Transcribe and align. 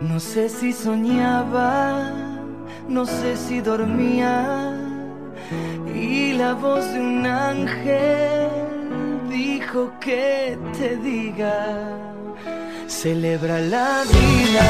No 0.00 0.18
sé 0.18 0.48
si 0.48 0.72
soñaba, 0.72 2.10
no 2.88 3.06
sé 3.06 3.36
si 3.36 3.60
dormía, 3.60 4.76
y 5.94 6.32
la 6.32 6.54
voz 6.54 6.84
de 6.92 7.00
un 7.00 7.26
ángel 7.26 8.48
dijo 9.30 9.92
que 10.00 10.58
te 10.76 10.96
diga, 10.96 11.98
celebra 12.88 13.60
la 13.60 14.02
vida. 14.04 14.66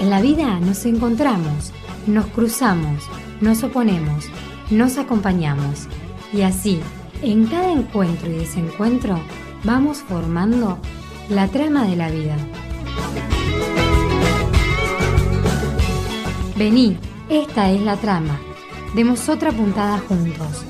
En 0.00 0.10
la 0.10 0.20
vida 0.20 0.60
nos 0.60 0.86
encontramos, 0.86 1.72
nos 2.06 2.26
cruzamos, 2.26 3.04
nos 3.40 3.62
oponemos, 3.64 4.26
nos 4.70 4.96
acompañamos, 4.98 5.88
y 6.32 6.42
así, 6.42 6.80
en 7.22 7.46
cada 7.46 7.72
encuentro 7.72 8.30
y 8.30 8.38
desencuentro, 8.38 9.18
vamos 9.64 9.98
formando 9.98 10.78
la 11.30 11.46
trama 11.46 11.86
de 11.86 11.96
la 11.96 12.10
vida. 12.10 12.36
Vení, 16.56 16.98
esta 17.28 17.70
es 17.70 17.80
la 17.82 17.96
trama. 17.96 18.38
Demos 18.94 19.28
otra 19.28 19.52
puntada 19.52 19.98
juntos, 19.98 20.64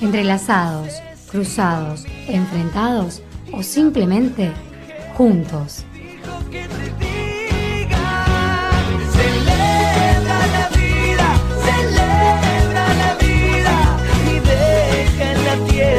entrelazados, 0.00 0.94
cruzados, 1.30 2.06
enfrentados 2.28 3.22
o 3.52 3.62
simplemente 3.62 4.50
juntos. 5.16 5.84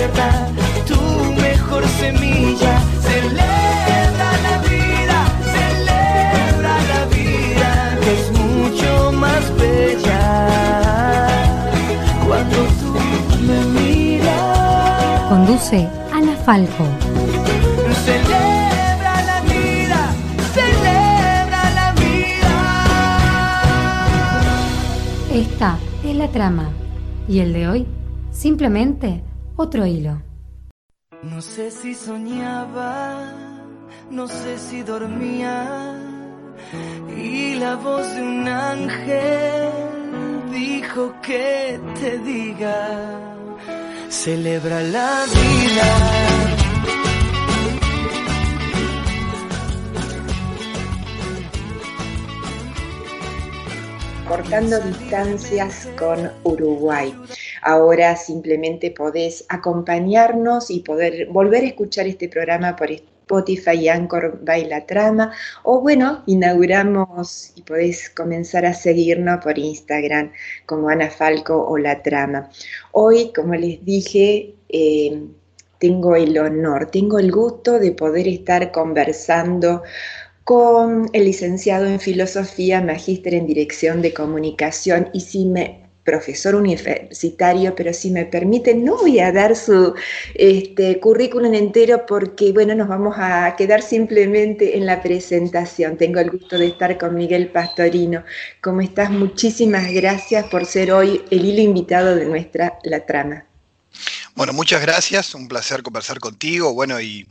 Celebra 0.07 0.36
Falco. 16.47 16.85
Celebra 18.05 19.15
la 19.31 19.41
vida, 19.41 20.01
celebra 20.53 21.61
la 21.79 21.87
vida. 21.99 22.55
Esta 25.29 25.77
es 26.05 26.15
la 26.15 26.29
trama. 26.29 26.69
Y 27.27 27.39
el 27.39 27.51
de 27.51 27.67
hoy, 27.67 27.85
simplemente 28.31 29.25
otro 29.57 29.85
hilo. 29.85 30.21
No 31.21 31.41
sé 31.41 31.69
si 31.69 31.93
soñaba, 31.93 33.33
no 34.09 34.29
sé 34.29 34.57
si 34.57 34.83
dormía, 34.83 35.99
y 37.13 37.55
la 37.55 37.75
voz 37.75 38.15
de 38.15 38.21
un 38.21 38.47
ángel 38.47 39.69
dijo 40.49 41.13
que 41.21 41.77
te 41.99 42.19
diga, 42.19 43.36
celebra 44.09 44.81
la 44.81 45.25
vida. 45.25 46.57
cortando 54.27 54.77
distancias 54.81 55.87
con 55.97 56.29
Uruguay. 56.43 57.15
Ahora 57.61 58.15
simplemente 58.17 58.91
podés 58.91 59.45
acompañarnos 59.47 60.69
y 60.69 60.81
poder 60.81 61.27
volver 61.27 61.63
a 61.63 61.67
escuchar 61.67 62.07
este 62.07 62.27
programa 62.27 62.75
por 62.75 62.91
Spotify 63.27 63.73
y 63.73 63.89
Anchor 63.89 64.39
Baila 64.41 64.85
Trama. 64.85 65.33
O 65.63 65.81
bueno, 65.81 66.23
inauguramos 66.27 67.51
y 67.55 67.61
podés 67.61 68.09
comenzar 68.09 68.65
a 68.65 68.73
seguirnos 68.73 69.43
por 69.43 69.59
Instagram 69.59 70.31
como 70.65 70.87
Ana 70.87 71.09
Falco 71.09 71.67
o 71.67 71.77
La 71.77 72.01
Trama. 72.01 72.49
Hoy, 72.93 73.33
como 73.35 73.53
les 73.53 73.83
dije, 73.83 74.55
eh, 74.69 75.27
tengo 75.77 76.15
el 76.15 76.37
honor, 76.39 76.89
tengo 76.89 77.19
el 77.19 77.31
gusto 77.31 77.79
de 77.79 77.91
poder 77.91 78.27
estar 78.27 78.71
conversando 78.71 79.83
con 80.45 81.09
el 81.11 81.25
licenciado 81.25 81.85
en 81.85 81.99
filosofía, 81.99 82.81
magíster 82.81 83.33
en 83.33 83.45
dirección 83.45 84.01
de 84.01 84.13
comunicación 84.13 85.09
y 85.11 85.19
si 85.19 85.45
me 85.45 85.86
profesor 86.07 86.55
universitario, 86.55 87.75
pero 87.75 87.93
si 87.93 88.11
me 88.11 88.25
permiten, 88.25 88.85
no 88.85 88.95
voy 88.95 89.19
a 89.19 89.33
dar 89.33 89.57
su 89.57 89.93
este, 90.35 91.01
currículum 91.01 91.53
entero 91.53 92.05
porque, 92.07 92.53
bueno, 92.53 92.73
nos 92.75 92.87
vamos 92.87 93.17
a 93.19 93.53
quedar 93.57 93.81
simplemente 93.81 94.77
en 94.77 94.85
la 94.85 95.03
presentación. 95.03 95.97
Tengo 95.97 96.21
el 96.21 96.29
gusto 96.29 96.57
de 96.57 96.67
estar 96.67 96.97
con 96.97 97.13
Miguel 97.13 97.49
Pastorino. 97.49 98.23
¿Cómo 98.61 98.79
estás? 98.79 99.09
Muchísimas 99.11 99.91
gracias 99.91 100.45
por 100.45 100.65
ser 100.65 100.93
hoy 100.93 101.25
el 101.29 101.43
hilo 101.43 101.61
invitado 101.61 102.15
de 102.15 102.23
nuestra 102.23 102.79
La 102.83 103.05
Trama. 103.05 103.43
Bueno, 104.33 104.53
muchas 104.53 104.81
gracias, 104.81 105.35
un 105.35 105.49
placer 105.49 105.83
conversar 105.83 106.19
contigo, 106.19 106.73
bueno, 106.73 107.01
y, 107.01 107.27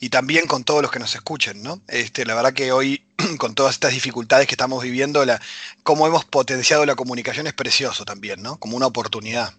y, 0.00 0.08
también 0.08 0.46
con 0.46 0.64
todos 0.64 0.80
los 0.80 0.90
que 0.90 1.00
nos 1.00 1.14
escuchen, 1.14 1.62
¿no? 1.62 1.82
Este, 1.88 2.24
la 2.24 2.36
verdad 2.36 2.52
que 2.52 2.70
hoy, 2.70 3.02
con 3.38 3.54
todas 3.54 3.74
estas 3.74 3.92
dificultades 3.92 4.46
que 4.46 4.54
estamos 4.54 4.82
viviendo, 4.82 5.24
la, 5.24 5.40
cómo 5.82 6.06
hemos 6.06 6.24
potenciado 6.24 6.84
la 6.86 6.94
comunicación 6.94 7.46
es 7.46 7.52
precioso 7.52 8.04
también, 8.04 8.42
¿no? 8.42 8.58
Como 8.58 8.76
una 8.76 8.86
oportunidad. 8.86 9.54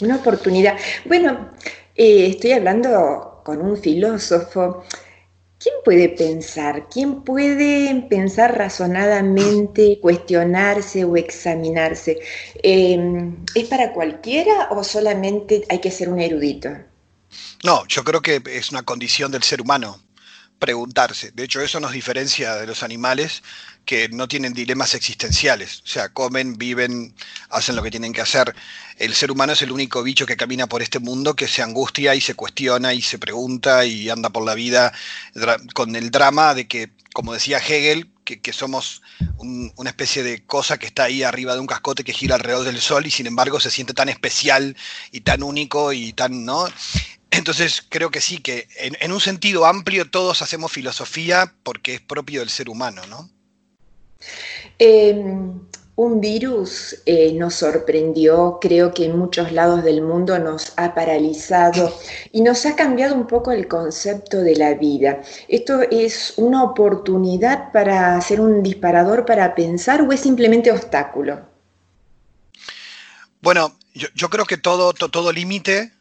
Una 0.00 0.16
oportunidad. 0.16 0.76
Bueno, 1.06 1.50
eh, 1.94 2.26
estoy 2.28 2.52
hablando 2.52 3.42
con 3.44 3.60
un 3.60 3.76
filósofo. 3.76 4.84
¿Quién 5.58 5.74
puede 5.84 6.08
pensar? 6.10 6.88
¿Quién 6.88 7.24
puede 7.24 8.06
pensar 8.08 8.56
razonadamente, 8.56 9.98
cuestionarse 10.02 11.04
o 11.04 11.16
examinarse? 11.16 12.20
Eh, 12.62 13.32
¿Es 13.54 13.64
para 13.68 13.92
cualquiera 13.92 14.68
o 14.70 14.84
solamente 14.84 15.64
hay 15.68 15.80
que 15.80 15.90
ser 15.90 16.08
un 16.08 16.20
erudito? 16.20 16.70
No, 17.64 17.84
yo 17.88 18.04
creo 18.04 18.22
que 18.22 18.40
es 18.46 18.70
una 18.70 18.82
condición 18.82 19.32
del 19.32 19.42
ser 19.42 19.60
humano 19.60 20.00
preguntarse. 20.58 21.30
De 21.32 21.44
hecho, 21.44 21.60
eso 21.60 21.80
nos 21.80 21.92
diferencia 21.92 22.56
de 22.56 22.66
los 22.66 22.82
animales 22.82 23.42
que 23.84 24.08
no 24.10 24.28
tienen 24.28 24.52
dilemas 24.52 24.94
existenciales. 24.94 25.82
O 25.84 25.86
sea, 25.86 26.10
comen, 26.10 26.58
viven, 26.58 27.14
hacen 27.48 27.74
lo 27.74 27.82
que 27.82 27.90
tienen 27.90 28.12
que 28.12 28.20
hacer. 28.20 28.54
El 28.98 29.14
ser 29.14 29.30
humano 29.30 29.54
es 29.54 29.62
el 29.62 29.72
único 29.72 30.02
bicho 30.02 30.26
que 30.26 30.36
camina 30.36 30.66
por 30.66 30.82
este 30.82 30.98
mundo 30.98 31.34
que 31.34 31.48
se 31.48 31.62
angustia 31.62 32.14
y 32.14 32.20
se 32.20 32.34
cuestiona 32.34 32.92
y 32.92 33.00
se 33.00 33.18
pregunta 33.18 33.86
y 33.86 34.10
anda 34.10 34.28
por 34.28 34.44
la 34.44 34.54
vida 34.54 34.92
con 35.74 35.96
el 35.96 36.10
drama 36.10 36.54
de 36.54 36.68
que, 36.68 36.90
como 37.14 37.32
decía 37.32 37.58
Hegel, 37.58 38.10
que, 38.24 38.52
somos 38.52 39.00
un, 39.38 39.72
una 39.76 39.88
especie 39.88 40.22
de 40.22 40.44
cosa 40.44 40.76
que 40.76 40.84
está 40.84 41.04
ahí 41.04 41.22
arriba 41.22 41.54
de 41.54 41.60
un 41.60 41.66
cascote 41.66 42.04
que 42.04 42.12
gira 42.12 42.34
alrededor 42.34 42.64
del 42.64 42.82
sol 42.82 43.06
y 43.06 43.10
sin 43.10 43.26
embargo 43.26 43.58
se 43.58 43.70
siente 43.70 43.94
tan 43.94 44.10
especial 44.10 44.76
y 45.12 45.22
tan 45.22 45.42
único 45.42 45.94
y 45.94 46.12
tan, 46.12 46.44
¿no? 46.44 46.68
Entonces 47.30 47.84
creo 47.88 48.10
que 48.10 48.20
sí, 48.20 48.38
que 48.38 48.68
en, 48.76 48.96
en, 49.00 49.12
un 49.12 49.20
sentido 49.20 49.66
amplio 49.66 50.10
todos 50.10 50.42
hacemos 50.42 50.72
filosofía 50.72 51.54
porque 51.62 51.94
es 51.94 52.00
propio 52.00 52.40
del 52.40 52.48
ser 52.48 52.68
humano, 52.68 53.02
¿no? 53.06 53.30
Eh, 54.78 55.22
un 55.98 56.20
virus 56.20 57.02
eh, 57.06 57.32
nos 57.32 57.56
sorprendió, 57.56 58.58
creo 58.60 58.94
que 58.94 59.06
en 59.06 59.18
muchos 59.18 59.50
lados 59.50 59.82
del 59.82 60.00
mundo 60.00 60.38
nos 60.38 60.72
ha 60.76 60.94
paralizado 60.94 61.92
y 62.30 62.42
nos 62.42 62.64
ha 62.66 62.76
cambiado 62.76 63.16
un 63.16 63.26
poco 63.26 63.50
el 63.50 63.66
concepto 63.66 64.38
de 64.38 64.54
la 64.54 64.74
vida. 64.74 65.22
¿Esto 65.48 65.80
es 65.82 66.34
una 66.36 66.62
oportunidad 66.62 67.72
para 67.72 68.16
hacer 68.16 68.40
un 68.40 68.62
disparador 68.62 69.26
para 69.26 69.56
pensar 69.56 70.02
o 70.02 70.12
es 70.12 70.20
simplemente 70.20 70.70
obstáculo? 70.70 71.40
Bueno, 73.40 73.76
yo, 73.92 74.06
yo 74.14 74.30
creo 74.30 74.44
que 74.44 74.56
todo, 74.56 74.92
to, 74.92 75.08
todo 75.08 75.32
límite 75.32 75.97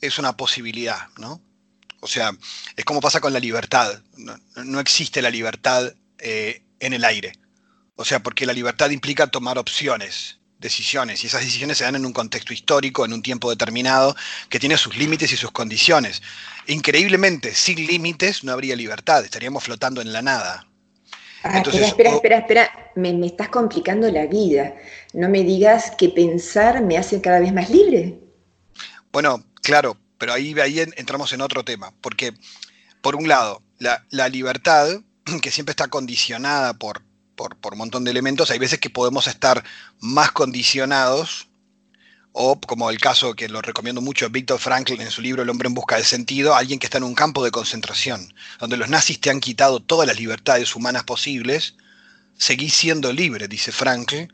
es 0.00 0.18
una 0.18 0.36
posibilidad, 0.36 1.08
¿no? 1.18 1.40
O 2.00 2.06
sea, 2.06 2.32
es 2.76 2.84
como 2.84 3.00
pasa 3.00 3.20
con 3.20 3.32
la 3.32 3.40
libertad. 3.40 4.00
No, 4.16 4.36
no 4.64 4.80
existe 4.80 5.20
la 5.20 5.30
libertad 5.30 5.92
eh, 6.18 6.62
en 6.80 6.92
el 6.92 7.04
aire. 7.04 7.32
O 7.96 8.04
sea, 8.04 8.22
porque 8.22 8.46
la 8.46 8.54
libertad 8.54 8.90
implica 8.90 9.26
tomar 9.26 9.58
opciones, 9.58 10.38
decisiones, 10.58 11.22
y 11.22 11.26
esas 11.26 11.42
decisiones 11.42 11.78
se 11.78 11.84
dan 11.84 11.96
en 11.96 12.06
un 12.06 12.14
contexto 12.14 12.54
histórico, 12.54 13.04
en 13.04 13.12
un 13.12 13.22
tiempo 13.22 13.50
determinado, 13.50 14.16
que 14.48 14.58
tiene 14.58 14.78
sus 14.78 14.96
límites 14.96 15.32
y 15.32 15.36
sus 15.36 15.50
condiciones. 15.50 16.22
Increíblemente, 16.66 17.54
sin 17.54 17.86
límites 17.86 18.42
no 18.42 18.52
habría 18.52 18.74
libertad, 18.76 19.24
estaríamos 19.24 19.64
flotando 19.64 20.00
en 20.00 20.12
la 20.12 20.22
nada. 20.22 20.66
Ah, 21.42 21.58
Entonces, 21.58 21.82
espera, 21.82 22.10
espera, 22.10 22.38
espera, 22.38 22.62
espera. 22.64 22.92
Me, 22.96 23.12
me 23.12 23.26
estás 23.26 23.48
complicando 23.48 24.10
la 24.10 24.26
vida. 24.26 24.74
No 25.14 25.28
me 25.28 25.42
digas 25.42 25.92
que 25.96 26.10
pensar 26.10 26.82
me 26.82 26.98
hace 26.98 27.20
cada 27.20 27.40
vez 27.40 27.52
más 27.52 27.70
libre. 27.70 28.18
Bueno, 29.12 29.42
claro, 29.70 29.96
pero 30.18 30.32
ahí, 30.32 30.52
ahí 30.58 30.80
entramos 30.96 31.32
en 31.32 31.42
otro 31.42 31.64
tema, 31.64 31.94
porque 32.00 32.34
por 33.00 33.14
un 33.14 33.28
lado, 33.28 33.62
la, 33.78 34.28
libertad, 34.28 34.88
que 35.42 35.52
siempre 35.52 35.70
está 35.70 35.86
condicionada 35.86 36.74
por, 36.74 37.02
por, 37.36 37.54
por, 37.54 37.74
un 37.74 37.78
montón 37.78 38.02
de 38.02 38.10
elementos, 38.10 38.50
hay 38.50 38.58
veces 38.58 38.80
que 38.80 38.90
podemos 38.90 39.28
estar 39.28 39.62
más 40.00 40.32
condicionados 40.32 41.46
o 42.32 42.60
como 42.60 42.90
el 42.90 42.98
caso 42.98 43.34
que 43.34 43.48
lo 43.48 43.62
recomiendo 43.62 44.00
mucho 44.00 44.28
Víctor 44.28 44.58
Frankl 44.58 45.00
en 45.00 45.10
su 45.12 45.22
libro 45.22 45.42
El 45.42 45.50
hombre 45.50 45.68
en 45.68 45.74
busca 45.74 45.96
de 45.96 46.04
sentido, 46.04 46.56
alguien 46.56 46.80
que 46.80 46.86
está 46.86 46.98
en 46.98 47.04
un 47.04 47.14
campo 47.14 47.44
de 47.44 47.52
concentración, 47.52 48.34
donde 48.58 48.76
los 48.76 48.88
nazis 48.88 49.20
te 49.20 49.30
han 49.30 49.38
quitado 49.38 49.78
todas 49.78 50.08
las 50.08 50.18
libertades 50.18 50.74
humanas 50.74 51.04
posibles, 51.04 51.76
seguís 52.36 52.74
siendo 52.74 53.12
libre, 53.12 53.46
dice 53.46 53.70
Frankl, 53.70 54.32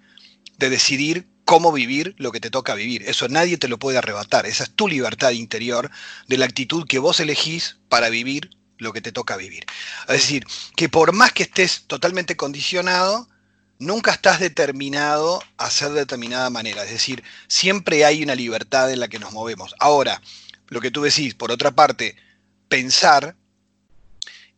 de 0.58 0.70
decidir 0.70 1.28
cómo 1.44 1.72
vivir 1.72 2.14
lo 2.18 2.32
que 2.32 2.40
te 2.40 2.50
toca 2.50 2.74
vivir. 2.74 3.04
Eso 3.06 3.28
nadie 3.28 3.56
te 3.56 3.68
lo 3.68 3.78
puede 3.78 3.98
arrebatar. 3.98 4.46
Esa 4.46 4.64
es 4.64 4.70
tu 4.70 4.88
libertad 4.88 5.30
interior 5.30 5.90
de 6.26 6.36
la 6.36 6.44
actitud 6.44 6.86
que 6.86 6.98
vos 6.98 7.20
elegís 7.20 7.78
para 7.88 8.08
vivir 8.08 8.50
lo 8.78 8.92
que 8.92 9.00
te 9.00 9.12
toca 9.12 9.36
vivir. 9.36 9.64
Es 10.08 10.22
decir, 10.22 10.44
que 10.76 10.88
por 10.88 11.12
más 11.12 11.32
que 11.32 11.44
estés 11.44 11.84
totalmente 11.86 12.36
condicionado, 12.36 13.28
nunca 13.78 14.12
estás 14.12 14.40
determinado 14.40 15.42
a 15.56 15.70
ser 15.70 15.90
de 15.90 16.00
determinada 16.00 16.50
manera. 16.50 16.84
Es 16.84 16.90
decir, 16.90 17.22
siempre 17.48 18.04
hay 18.04 18.22
una 18.22 18.34
libertad 18.34 18.92
en 18.92 19.00
la 19.00 19.08
que 19.08 19.18
nos 19.18 19.32
movemos. 19.32 19.74
Ahora, 19.78 20.20
lo 20.68 20.80
que 20.80 20.90
tú 20.90 21.02
decís, 21.02 21.34
por 21.34 21.52
otra 21.52 21.70
parte, 21.70 22.16
pensar 22.68 23.36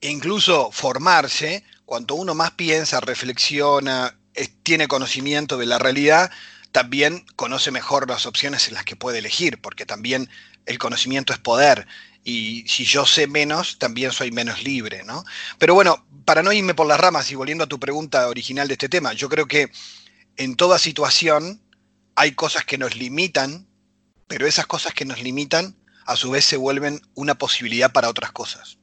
e 0.01 0.11
incluso 0.11 0.71
formarse, 0.73 1.65
cuanto 1.85 2.15
uno 2.15 2.35
más 2.35 2.53
piensa, 2.53 3.01
reflexiona, 3.01 4.18
tiene 4.47 4.89
conocimiento 4.89 5.57
de 5.57 5.67
la 5.67 5.79
realidad, 5.79 6.31
también 6.73 7.25
conoce 7.37 7.71
mejor 7.71 8.09
las 8.09 8.27
opciones 8.27 8.69
en 8.69 8.75
las 8.75 8.85
que 8.85 8.97
puede 8.97 9.19
elegir, 9.19 9.61
porque 9.61 9.87
también 9.87 10.29
el 10.67 10.79
conocimiento 10.79 11.33
es 11.33 11.39
poder. 11.39 11.87
Y 12.25 12.65
si 12.69 12.85
yo 12.85 13.07
sé 13.07 13.27
menos, 13.27 13.79
también 13.79 14.13
soy 14.13 14.31
menos 14.31 14.63
libre, 14.63 15.03
¿no? 15.05 15.25
Pero 15.59 15.75
bueno, 15.75 16.05
para 16.25 16.43
no 16.43 16.53
irme 16.53 16.75
por 16.75 16.87
las 16.87 17.01
ramas 17.01 17.31
y 17.31 17.35
volviendo 17.35 17.65
a 17.65 17.69
tu 17.69 17.81
pregunta 17.81 18.29
original 18.29 18.69
de 18.69 18.75
este 18.75 18.89
tema, 18.89 19.13
yo 19.15 19.29
creo 19.29 19.47
que 19.47 19.71
en 20.37 20.57
toda 20.57 20.79
situación 20.79 21.61
hay 22.15 22.33
cosas 22.33 22.65
que 22.65 22.79
nos 22.79 22.97
limitan, 22.97 23.67
pero 24.27 24.47
esas 24.47 24.67
cosas 24.67 24.93
que 24.93 25.05
nos 25.05 25.23
limitan 25.23 25.75
a 26.05 26.17
su 26.17 26.31
vez 26.31 26.45
se 26.45 26.57
vuelven 26.57 27.01
una 27.15 27.37
posibilidad 27.37 27.93
para 27.93 28.09
otras 28.09 28.33
cosas. 28.33 28.79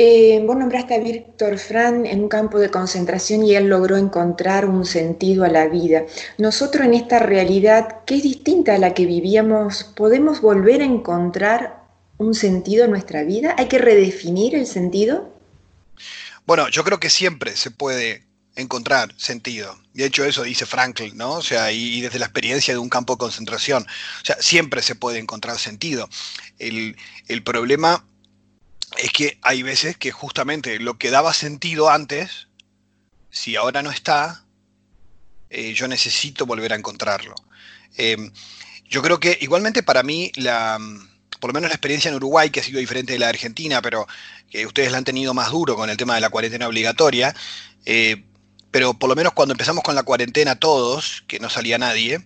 Eh, 0.00 0.40
vos 0.46 0.56
nombraste 0.56 0.94
a 0.94 1.00
Víctor 1.00 1.58
Fran 1.58 2.06
en 2.06 2.20
un 2.20 2.28
campo 2.28 2.60
de 2.60 2.70
concentración 2.70 3.42
y 3.42 3.56
él 3.56 3.68
logró 3.68 3.96
encontrar 3.96 4.66
un 4.66 4.86
sentido 4.86 5.42
a 5.42 5.48
la 5.48 5.66
vida. 5.66 6.04
Nosotros 6.36 6.86
en 6.86 6.94
esta 6.94 7.18
realidad, 7.18 8.04
que 8.04 8.14
es 8.14 8.22
distinta 8.22 8.76
a 8.76 8.78
la 8.78 8.94
que 8.94 9.06
vivíamos, 9.06 9.82
¿podemos 9.82 10.40
volver 10.40 10.82
a 10.82 10.84
encontrar 10.84 11.82
un 12.16 12.34
sentido 12.34 12.84
en 12.84 12.92
nuestra 12.92 13.24
vida? 13.24 13.56
¿Hay 13.58 13.66
que 13.66 13.78
redefinir 13.78 14.54
el 14.54 14.68
sentido? 14.68 15.34
Bueno, 16.46 16.68
yo 16.68 16.84
creo 16.84 17.00
que 17.00 17.10
siempre 17.10 17.56
se 17.56 17.72
puede 17.72 18.22
encontrar 18.54 19.12
sentido. 19.16 19.76
De 19.94 20.04
hecho, 20.04 20.24
eso 20.24 20.44
dice 20.44 20.64
Frankl, 20.64 21.16
¿no? 21.16 21.32
O 21.32 21.42
sea, 21.42 21.72
y, 21.72 22.02
desde 22.02 22.20
la 22.20 22.26
experiencia 22.26 22.72
de 22.72 22.78
un 22.78 22.88
campo 22.88 23.14
de 23.14 23.18
concentración. 23.18 23.82
O 23.82 24.24
sea, 24.24 24.36
siempre 24.38 24.80
se 24.80 24.94
puede 24.94 25.18
encontrar 25.18 25.58
sentido. 25.58 26.08
El 26.60 26.94
problema 27.44 28.04
es 28.96 29.12
que 29.12 29.38
hay 29.42 29.62
veces 29.62 29.96
que 29.96 30.12
justamente 30.12 30.78
lo 30.78 30.98
que 30.98 31.10
daba 31.10 31.34
sentido 31.34 31.90
antes, 31.90 32.48
si 33.30 33.56
ahora 33.56 33.82
no 33.82 33.90
está, 33.90 34.44
eh, 35.50 35.74
yo 35.74 35.88
necesito 35.88 36.46
volver 36.46 36.72
a 36.72 36.76
encontrarlo. 36.76 37.34
Em, 37.96 38.32
yo 38.88 39.02
creo 39.02 39.20
que 39.20 39.38
igualmente 39.40 39.82
para 39.82 40.02
mí, 40.02 40.32
la, 40.36 40.78
por 41.40 41.50
lo 41.50 41.54
menos 41.54 41.70
la 41.70 41.74
experiencia 41.74 42.08
en 42.08 42.16
Uruguay, 42.16 42.50
que 42.50 42.60
ha 42.60 42.62
sido 42.62 42.80
diferente 42.80 43.12
de 43.12 43.18
la 43.18 43.26
de 43.26 43.30
Argentina, 43.30 43.82
pero 43.82 44.06
que 44.50 44.66
ustedes 44.66 44.90
la 44.90 44.98
han 44.98 45.04
tenido 45.04 45.34
más 45.34 45.50
duro 45.50 45.76
con 45.76 45.90
el 45.90 45.96
tema 45.96 46.14
de 46.14 46.20
la 46.20 46.30
cuarentena 46.30 46.66
obligatoria, 46.66 47.34
eh, 47.84 48.24
pero 48.70 48.94
por 48.94 49.08
lo 49.08 49.16
menos 49.16 49.32
cuando 49.32 49.52
empezamos 49.52 49.82
con 49.84 49.94
la 49.94 50.02
cuarentena 50.02 50.56
todos, 50.56 51.24
que 51.26 51.38
no 51.40 51.50
salía 51.50 51.78
nadie, 51.78 52.24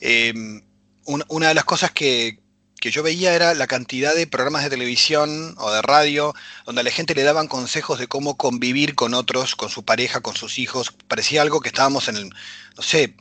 em, 0.00 0.62
una 1.04 1.48
de 1.48 1.54
las 1.54 1.64
cosas 1.64 1.90
que, 1.90 2.38
que 2.80 2.90
yo 2.90 3.02
veía 3.02 3.34
era 3.34 3.54
la 3.54 3.66
cantidad 3.66 4.14
de 4.14 4.26
programas 4.26 4.64
de 4.64 4.70
televisión 4.70 5.54
o 5.58 5.70
de 5.70 5.82
radio 5.82 6.34
donde 6.64 6.80
a 6.80 6.84
la 6.84 6.90
gente 6.90 7.14
le 7.14 7.22
daban 7.22 7.46
consejos 7.46 7.98
de 7.98 8.08
cómo 8.08 8.36
convivir 8.36 8.94
con 8.94 9.12
otros, 9.12 9.54
con 9.54 9.68
su 9.68 9.84
pareja, 9.84 10.20
con 10.20 10.34
sus 10.34 10.58
hijos. 10.58 10.92
Parecía 11.06 11.42
algo 11.42 11.60
que 11.60 11.68
estábamos 11.68 12.08
en 12.08 12.16
el, 12.16 12.30
no 12.30 12.82
sé, 12.82 13.14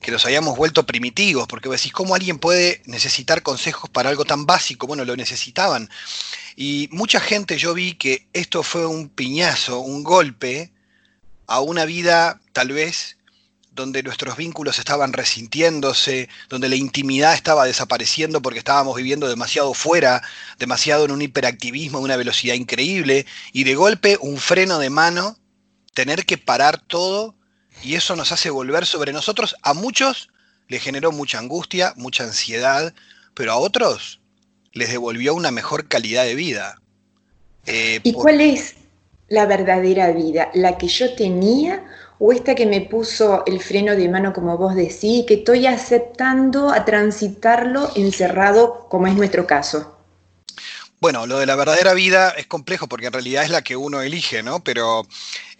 que 0.00 0.10
nos 0.10 0.24
habíamos 0.26 0.56
vuelto 0.56 0.84
primitivos, 0.84 1.46
porque 1.46 1.68
decís, 1.68 1.92
¿cómo 1.92 2.14
alguien 2.14 2.38
puede 2.38 2.82
necesitar 2.86 3.42
consejos 3.42 3.88
para 3.88 4.10
algo 4.10 4.24
tan 4.24 4.46
básico? 4.46 4.86
Bueno, 4.86 5.04
lo 5.04 5.16
necesitaban. 5.16 5.88
Y 6.56 6.88
mucha 6.90 7.20
gente 7.20 7.56
yo 7.56 7.72
vi 7.72 7.94
que 7.94 8.26
esto 8.32 8.62
fue 8.62 8.84
un 8.84 9.08
piñazo, 9.08 9.78
un 9.78 10.02
golpe 10.02 10.70
a 11.46 11.60
una 11.60 11.84
vida 11.84 12.40
tal 12.52 12.72
vez 12.72 13.16
donde 13.74 14.02
nuestros 14.02 14.36
vínculos 14.36 14.78
estaban 14.78 15.12
resintiéndose, 15.12 16.28
donde 16.48 16.68
la 16.68 16.76
intimidad 16.76 17.34
estaba 17.34 17.64
desapareciendo 17.64 18.40
porque 18.40 18.60
estábamos 18.60 18.96
viviendo 18.96 19.28
demasiado 19.28 19.74
fuera, 19.74 20.22
demasiado 20.58 21.04
en 21.04 21.10
un 21.10 21.22
hiperactivismo, 21.22 21.98
una 21.98 22.16
velocidad 22.16 22.54
increíble, 22.54 23.26
y 23.52 23.64
de 23.64 23.74
golpe 23.74 24.16
un 24.20 24.38
freno 24.38 24.78
de 24.78 24.90
mano, 24.90 25.36
tener 25.92 26.24
que 26.24 26.38
parar 26.38 26.80
todo, 26.80 27.34
y 27.82 27.96
eso 27.96 28.14
nos 28.14 28.30
hace 28.30 28.50
volver 28.50 28.86
sobre 28.86 29.12
nosotros. 29.12 29.56
A 29.62 29.74
muchos 29.74 30.30
les 30.68 30.82
generó 30.82 31.10
mucha 31.10 31.38
angustia, 31.38 31.92
mucha 31.96 32.24
ansiedad, 32.24 32.94
pero 33.34 33.52
a 33.52 33.56
otros 33.56 34.20
les 34.72 34.90
devolvió 34.90 35.34
una 35.34 35.50
mejor 35.50 35.88
calidad 35.88 36.24
de 36.24 36.34
vida. 36.36 36.80
Eh, 37.66 38.00
¿Y 38.02 38.12
cuál 38.12 38.40
es 38.40 38.74
la 39.28 39.46
verdadera 39.46 40.12
vida? 40.12 40.50
¿La 40.54 40.78
que 40.78 40.86
yo 40.88 41.14
tenía? 41.14 41.82
O 42.18 42.32
esta 42.32 42.54
que 42.54 42.66
me 42.66 42.80
puso 42.80 43.42
el 43.46 43.60
freno 43.60 43.96
de 43.96 44.08
mano, 44.08 44.32
como 44.32 44.56
vos 44.56 44.74
decís, 44.74 45.24
que 45.26 45.34
estoy 45.34 45.66
aceptando 45.66 46.70
a 46.70 46.84
transitarlo 46.84 47.90
encerrado, 47.96 48.86
como 48.88 49.06
es 49.06 49.14
nuestro 49.14 49.46
caso? 49.46 49.98
Bueno, 51.00 51.26
lo 51.26 51.38
de 51.38 51.46
la 51.46 51.56
verdadera 51.56 51.92
vida 51.92 52.30
es 52.30 52.46
complejo 52.46 52.88
porque 52.88 53.06
en 53.06 53.12
realidad 53.12 53.44
es 53.44 53.50
la 53.50 53.62
que 53.62 53.76
uno 53.76 54.00
elige, 54.00 54.42
¿no? 54.42 54.62
Pero 54.62 55.06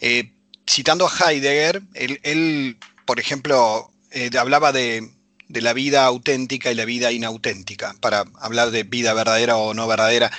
eh, 0.00 0.30
citando 0.66 1.06
a 1.06 1.30
Heidegger, 1.30 1.82
él, 1.94 2.78
por 3.04 3.20
ejemplo, 3.20 3.90
eh, 4.10 4.30
hablaba 4.38 4.72
de, 4.72 5.10
de 5.48 5.60
la 5.60 5.72
vida 5.72 6.04
auténtica 6.04 6.70
y 6.70 6.74
la 6.74 6.84
vida 6.84 7.12
inauténtica, 7.12 7.94
para 8.00 8.24
hablar 8.40 8.70
de 8.70 8.84
vida 8.84 9.12
verdadera 9.12 9.56
o 9.56 9.74
no 9.74 9.86
verdadera. 9.86 10.30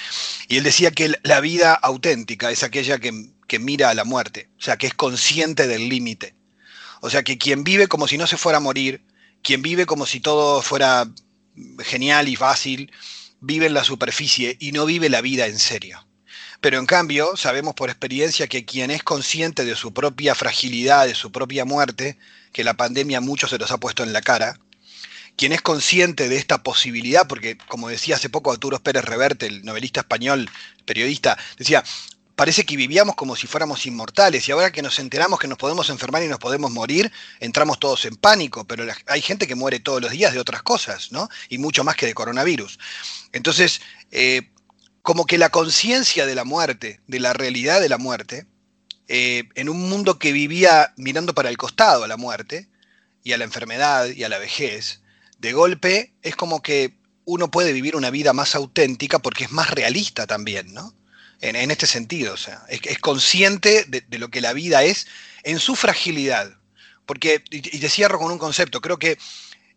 Y 0.47 0.57
él 0.57 0.63
decía 0.63 0.91
que 0.91 1.13
la 1.23 1.39
vida 1.39 1.73
auténtica 1.73 2.51
es 2.51 2.63
aquella 2.63 2.97
que 2.97 3.29
que 3.47 3.59
mira 3.59 3.89
a 3.89 3.93
la 3.93 4.03
muerte, 4.03 4.49
o 4.57 4.61
sea, 4.61 4.77
que 4.77 4.87
es 4.87 4.93
consciente 4.93 5.67
del 5.67 5.89
límite. 5.89 6.35
O 7.01 7.09
sea, 7.09 7.23
que 7.23 7.37
quien 7.37 7.63
vive 7.63 7.87
como 7.87 8.07
si 8.07 8.17
no 8.17 8.27
se 8.27 8.37
fuera 8.37 8.57
a 8.57 8.61
morir, 8.61 9.01
quien 9.43 9.61
vive 9.61 9.85
como 9.85 10.05
si 10.05 10.19
todo 10.19 10.61
fuera 10.61 11.07
genial 11.79 12.27
y 12.27 12.35
fácil, 12.35 12.91
vive 13.39 13.67
en 13.67 13.73
la 13.73 13.83
superficie 13.83 14.57
y 14.59 14.71
no 14.71 14.85
vive 14.85 15.09
la 15.09 15.21
vida 15.21 15.45
en 15.45 15.59
serio. 15.59 16.05
Pero 16.61 16.79
en 16.79 16.87
cambio, 16.87 17.37
sabemos 17.37 17.75
por 17.75 17.89
experiencia 17.89 18.47
que 18.47 18.65
quien 18.65 18.89
es 18.89 19.03
consciente 19.03 19.65
de 19.65 19.75
su 19.75 19.93
propia 19.93 20.33
fragilidad, 20.33 21.05
de 21.05 21.13
su 21.13 21.31
propia 21.31 21.63
muerte, 21.63 22.17
que 22.51 22.63
la 22.63 22.73
pandemia 22.73 23.19
a 23.19 23.21
muchos 23.21 23.51
se 23.51 23.59
los 23.59 23.69
ha 23.71 23.77
puesto 23.77 24.01
en 24.03 24.13
la 24.13 24.21
cara, 24.21 24.57
quien 25.35 25.51
es 25.51 25.61
consciente 25.61 26.29
de 26.29 26.37
esta 26.37 26.63
posibilidad, 26.63 27.27
porque 27.27 27.57
como 27.67 27.89
decía 27.89 28.15
hace 28.15 28.29
poco 28.29 28.51
Arturo 28.51 28.81
Pérez 28.81 29.03
Reverte, 29.03 29.47
el 29.47 29.63
novelista 29.63 29.99
español, 30.01 30.49
periodista, 30.85 31.37
decía, 31.57 31.83
parece 32.35 32.65
que 32.65 32.75
vivíamos 32.75 33.15
como 33.15 33.35
si 33.35 33.47
fuéramos 33.47 33.85
inmortales 33.85 34.47
y 34.47 34.51
ahora 34.51 34.71
que 34.71 34.81
nos 34.81 34.99
enteramos 34.99 35.39
que 35.39 35.47
nos 35.47 35.57
podemos 35.57 35.89
enfermar 35.89 36.23
y 36.23 36.27
nos 36.27 36.39
podemos 36.39 36.71
morir, 36.71 37.11
entramos 37.39 37.79
todos 37.79 38.05
en 38.05 38.15
pánico, 38.15 38.65
pero 38.65 38.85
hay 39.07 39.21
gente 39.21 39.47
que 39.47 39.55
muere 39.55 39.79
todos 39.79 40.01
los 40.01 40.11
días 40.11 40.33
de 40.33 40.39
otras 40.39 40.61
cosas, 40.61 41.11
¿no? 41.11 41.29
Y 41.49 41.57
mucho 41.57 41.83
más 41.83 41.95
que 41.95 42.05
de 42.05 42.13
coronavirus. 42.13 42.77
Entonces, 43.31 43.81
eh, 44.11 44.49
como 45.01 45.25
que 45.25 45.37
la 45.37 45.49
conciencia 45.49 46.25
de 46.25 46.35
la 46.35 46.43
muerte, 46.43 46.99
de 47.07 47.19
la 47.19 47.33
realidad 47.33 47.79
de 47.79 47.89
la 47.89 47.97
muerte, 47.97 48.45
eh, 49.07 49.43
en 49.55 49.69
un 49.69 49.87
mundo 49.87 50.19
que 50.19 50.31
vivía 50.31 50.93
mirando 50.97 51.33
para 51.33 51.49
el 51.49 51.57
costado 51.57 52.03
a 52.03 52.07
la 52.07 52.17
muerte 52.17 52.67
y 53.23 53.33
a 53.33 53.37
la 53.37 53.43
enfermedad 53.43 54.07
y 54.07 54.23
a 54.23 54.29
la 54.29 54.39
vejez, 54.39 55.01
de 55.37 55.53
golpe 55.53 56.13
es 56.21 56.35
como 56.35 56.61
que 56.61 56.97
uno 57.23 57.51
puede 57.51 57.71
vivir 57.71 57.95
una 57.95 58.09
vida 58.09 58.33
más 58.33 58.55
auténtica 58.55 59.19
porque 59.19 59.45
es 59.45 59.51
más 59.51 59.69
realista 59.71 60.27
también, 60.27 60.73
¿no? 60.73 60.93
En, 61.41 61.71
este 61.71 61.87
sentido, 61.87 62.33
o 62.33 62.37
sea, 62.37 62.63
es, 62.69 62.81
es 62.83 62.99
consciente 62.99 63.85
de, 63.87 64.03
lo 64.17 64.29
que 64.29 64.41
la 64.41 64.53
vida 64.53 64.83
es 64.83 65.07
en 65.43 65.59
su 65.59 65.75
fragilidad. 65.75 66.51
Porque, 67.05 67.43
y, 67.51 67.61
te 67.61 67.89
cierro 67.89 68.19
con 68.19 68.31
un 68.31 68.39
concepto, 68.39 68.81
creo 68.81 68.97
que 68.97 69.17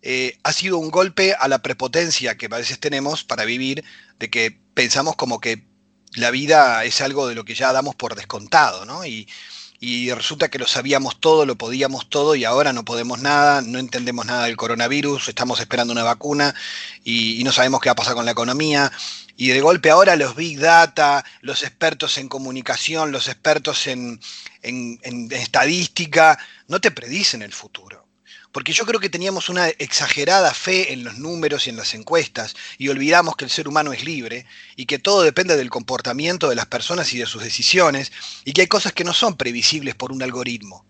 eh, 0.02 0.38
ha 0.42 0.52
sido 0.52 0.78
un 0.78 0.90
golpe 0.90 1.34
a 1.34 1.48
la 1.48 1.60
prepotencia 1.60 2.36
que 2.36 2.46
a 2.46 2.48
veces 2.48 2.78
tenemos 2.78 3.24
para 3.24 3.44
vivir, 3.44 3.84
de 4.18 4.30
que 4.30 4.58
pensamos 4.74 5.16
como 5.16 5.40
que 5.40 5.64
la 6.14 6.30
vida 6.30 6.84
es 6.84 7.00
algo 7.00 7.28
de 7.28 7.34
lo 7.34 7.44
que 7.44 7.54
ya 7.54 7.72
damos 7.72 7.94
por 7.94 8.14
descontado, 8.14 8.84
¿no? 8.86 9.04
Y, 9.04 9.28
y 9.80 10.12
resulta 10.12 10.48
que 10.48 10.58
lo 10.58 10.66
sabíamos 10.66 11.20
todo, 11.20 11.46
lo 11.46 11.56
podíamos 11.56 12.08
todo 12.08 12.34
y 12.34 12.44
ahora 12.44 12.72
no 12.72 12.84
podemos 12.84 13.20
nada, 13.20 13.62
no 13.62 13.78
entendemos 13.78 14.26
nada 14.26 14.46
del 14.46 14.56
coronavirus, 14.56 15.28
estamos 15.28 15.60
esperando 15.60 15.92
una 15.92 16.02
vacuna 16.02 16.54
y, 17.04 17.42
no 17.44 17.52
sabemos 17.52 17.80
qué 17.80 17.88
va 17.88 17.92
a 17.92 17.96
pasar 17.96 18.14
con 18.14 18.24
la 18.24 18.32
economía. 18.32 18.90
Y 19.40 19.50
de 19.50 19.60
golpe 19.60 19.88
ahora 19.88 20.16
los 20.16 20.34
big 20.34 20.58
data, 20.58 21.24
los 21.42 21.62
expertos 21.62 22.18
en 22.18 22.28
comunicación, 22.28 23.12
los 23.12 23.28
expertos 23.28 23.86
en, 23.86 24.18
estadística, 25.30 26.36
no 26.66 26.80
te 26.80 26.90
predicen 26.90 27.42
el 27.42 27.52
futuro. 27.52 28.04
porque 28.50 28.72
yo 28.72 28.84
creo 28.84 28.98
que 28.98 29.10
teníamos 29.10 29.48
una 29.48 29.68
exagerada 29.68 30.52
fe 30.52 30.92
en 30.92 31.04
los 31.04 31.18
números 31.18 31.66
y 31.66 31.70
en 31.70 31.76
las 31.76 31.94
encuestas 31.94 32.56
y 32.78 32.88
olvidamos 32.88 33.36
que 33.36 33.44
el 33.44 33.50
ser 33.50 33.68
humano 33.68 33.92
es 33.92 34.02
libre 34.02 34.44
y 34.74 34.86
que 34.86 34.98
todo 34.98 35.22
depende 35.22 35.56
del 35.56 35.70
comportamiento 35.70 36.48
de 36.48 36.56
las 36.56 36.66
personas 36.66 37.12
y 37.12 37.18
de 37.18 37.26
sus 37.26 37.44
decisiones 37.44 38.10
y 38.44 38.52
que 38.52 38.62
hay 38.62 38.66
cosas 38.66 38.92
que 38.92 39.04
no 39.04 39.12
son 39.12 39.36
previsibles 39.36 39.94
por 39.94 40.10
un 40.10 40.22
algoritmo. 40.24 40.84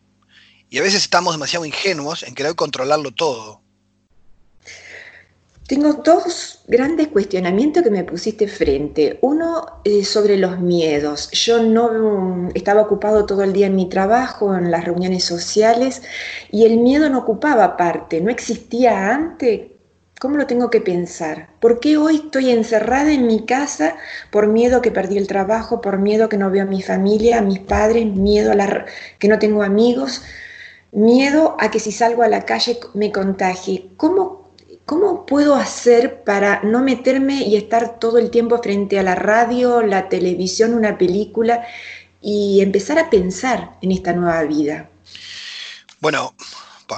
Y 0.70 0.78
a 0.78 0.82
veces 0.82 1.02
estamos 1.02 1.34
demasiado 1.34 1.66
ingenuos 1.66 2.22
en 2.22 2.34
querer 2.34 2.54
controlarlo 2.54 3.10
todo. 3.10 3.60
Tengo 5.68 5.92
dos 5.92 6.60
grandes 6.66 7.08
cuestionamientos 7.08 7.82
que 7.82 7.90
me 7.90 8.02
pusiste 8.02 8.48
frente. 8.48 9.18
Uno 9.20 9.82
eh, 9.84 10.02
sobre 10.02 10.38
los 10.38 10.58
miedos. 10.60 11.30
Yo 11.32 11.62
no 11.62 11.90
mm, 11.92 12.50
estaba 12.54 12.80
ocupado 12.80 13.26
todo 13.26 13.42
el 13.42 13.52
día 13.52 13.66
en 13.66 13.76
mi 13.76 13.86
trabajo, 13.86 14.56
en 14.56 14.70
las 14.70 14.86
reuniones 14.86 15.24
sociales, 15.24 16.00
y 16.50 16.64
el 16.64 16.78
miedo 16.78 17.10
no 17.10 17.18
ocupaba 17.18 17.76
parte, 17.76 18.22
no 18.22 18.30
existía 18.30 19.14
antes. 19.14 19.72
¿Cómo 20.18 20.38
lo 20.38 20.46
tengo 20.46 20.70
que 20.70 20.80
pensar? 20.80 21.50
¿Por 21.60 21.80
qué 21.80 21.98
hoy 21.98 22.16
estoy 22.16 22.48
encerrada 22.48 23.12
en 23.12 23.26
mi 23.26 23.44
casa 23.44 23.96
por 24.30 24.46
miedo 24.46 24.80
que 24.80 24.90
perdí 24.90 25.18
el 25.18 25.26
trabajo, 25.26 25.82
por 25.82 25.98
miedo 25.98 26.30
que 26.30 26.38
no 26.38 26.50
veo 26.50 26.62
a 26.62 26.66
mi 26.66 26.80
familia, 26.80 27.40
a 27.40 27.42
mis 27.42 27.58
padres, 27.58 28.06
miedo 28.06 28.52
a 28.52 28.54
la, 28.54 28.86
que 29.18 29.28
no 29.28 29.38
tengo 29.38 29.62
amigos, 29.62 30.22
miedo 30.92 31.56
a 31.60 31.70
que 31.70 31.78
si 31.78 31.92
salgo 31.92 32.22
a 32.22 32.28
la 32.28 32.46
calle 32.46 32.80
me 32.94 33.12
contagie? 33.12 33.90
¿Cómo 33.98 34.47
¿Cómo 34.88 35.26
puedo 35.26 35.54
hacer 35.54 36.24
para 36.24 36.62
no 36.62 36.80
meterme 36.80 37.42
y 37.42 37.56
estar 37.56 37.98
todo 38.00 38.16
el 38.16 38.30
tiempo 38.30 38.58
frente 38.62 38.98
a 38.98 39.02
la 39.02 39.14
radio, 39.14 39.82
la 39.82 40.08
televisión, 40.08 40.72
una 40.72 40.96
película 40.96 41.62
y 42.22 42.62
empezar 42.62 42.98
a 42.98 43.10
pensar 43.10 43.76
en 43.82 43.92
esta 43.92 44.14
nueva 44.14 44.42
vida? 44.44 44.88
Bueno, 46.00 46.34